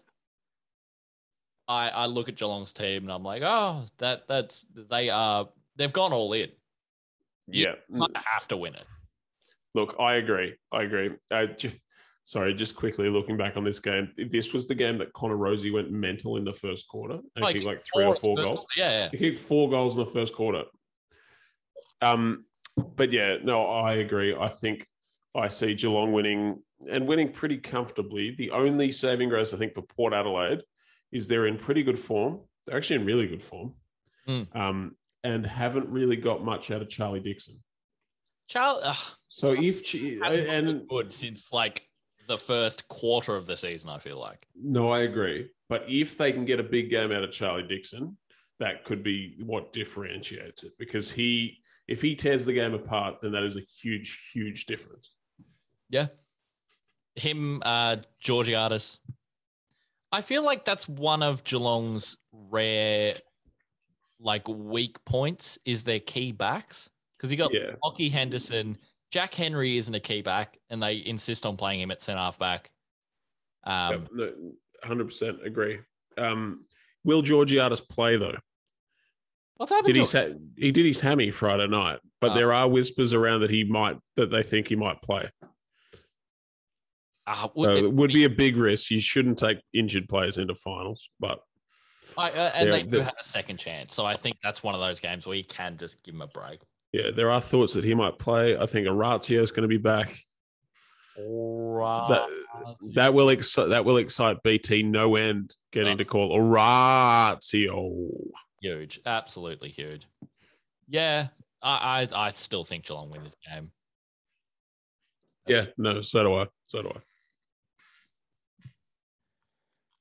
[1.68, 5.92] I, I look at Geelong's team and I'm like, oh, that that's they are they've
[5.92, 6.48] gone all in.
[7.48, 8.06] You yeah.
[8.24, 8.84] have to win it.
[9.74, 10.54] Look, I agree.
[10.72, 11.10] I agree.
[11.58, 11.72] Ju-
[12.24, 14.10] sorry, just quickly looking back on this game.
[14.16, 17.66] This was the game that Connor Rozee went mental in the first quarter and kicked
[17.66, 18.64] like three or four goals.
[18.74, 19.08] Yeah, yeah.
[19.10, 20.64] He kicked four goals in the first quarter.
[22.00, 22.46] Um,
[22.96, 24.34] but yeah, no, I agree.
[24.34, 24.86] I think
[25.38, 28.34] I see Geelong winning and winning pretty comfortably.
[28.36, 30.60] The only saving grace I think for Port Adelaide
[31.12, 32.40] is they're in pretty good form.
[32.66, 33.74] They're actually in really good form,
[34.26, 34.42] Hmm.
[34.52, 37.62] um, and haven't really got much out of Charlie Dixon.
[38.48, 41.86] Charles ugh, So if hasn't and good since like
[42.26, 44.46] the first quarter of the season, I feel like.
[44.54, 45.50] No, I agree.
[45.68, 48.16] But if they can get a big game out of Charlie Dixon,
[48.58, 53.32] that could be what differentiates it because he, if he tears the game apart, then
[53.32, 55.12] that is a huge, huge difference.
[55.90, 56.06] Yeah.
[57.16, 58.98] Him, uh, Georgiades.
[60.12, 63.16] I feel like that's one of Geelong's rare,
[64.20, 66.88] like, weak points is their key backs.
[67.16, 67.74] Because you got Yeah.
[67.84, 68.78] Lachie Henderson.
[69.10, 72.38] Jack Henry isn't a key back, and they insist on playing him at centre half
[72.38, 72.70] back.
[73.64, 74.52] Um, Yep, no,
[74.84, 75.80] 100% agree.
[76.16, 76.66] Um,
[77.04, 78.36] will Georgiades play though?
[79.56, 82.34] What's happened Did he sa- he did his hammy Friday night, but Oh.
[82.34, 85.28] there are whispers around that he might that they think he might play.
[87.28, 88.90] Uh, So would, it would be a big risk.
[88.90, 91.40] You shouldn't take injured players into finals, but
[92.16, 93.94] I, uh, and They're- do have a second chance.
[93.94, 96.26] So I think that's one of those games where you can just give him a
[96.26, 96.60] break.
[96.92, 98.56] yeah, there are thoughts that he might play.
[98.56, 100.16] I think Orazio is going to be back.
[101.18, 102.08] Right.
[102.08, 108.08] That, that will excite that will excite BT no end getting to call Orazio.
[108.62, 110.06] huge, absolutely huge.
[110.88, 111.28] Yeah,
[111.60, 113.72] I, I, I still think Geelong win this game.
[115.46, 116.46] Yeah, no, so do I.
[116.66, 117.00] So do I.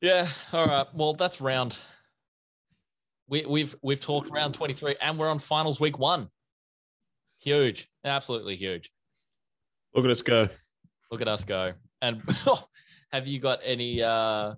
[0.01, 0.27] Yeah.
[0.53, 0.85] All right.
[0.93, 1.77] Well, that's round.
[3.29, 6.29] We, we've we've talked round twenty three, and we're on finals week one.
[7.39, 8.91] Huge, absolutely huge.
[9.93, 10.47] Look at us go.
[11.11, 11.73] Look at us go.
[12.01, 12.21] And
[13.11, 14.55] have you got any uh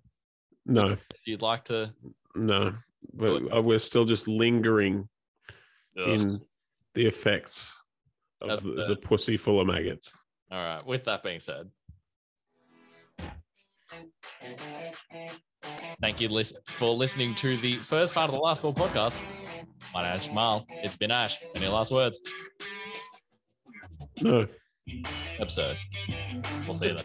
[0.66, 0.96] No,
[1.26, 1.94] you'd like to?
[2.36, 2.74] no,
[3.14, 5.08] but uh, we're still just lingering
[5.96, 6.40] in
[6.94, 7.72] the effects
[8.42, 10.12] of the, the- the pussy full of maggots.
[10.52, 10.86] All right.
[10.86, 11.70] With that being said,
[16.02, 19.18] thank you for listening to the first part of the Last Call podcast.
[19.94, 20.66] My name's Jamal.
[20.70, 21.40] It's been Ash.
[21.56, 22.22] Any last words?
[24.22, 24.48] No.
[25.40, 25.78] Absurd.
[26.66, 27.04] We'll see you then.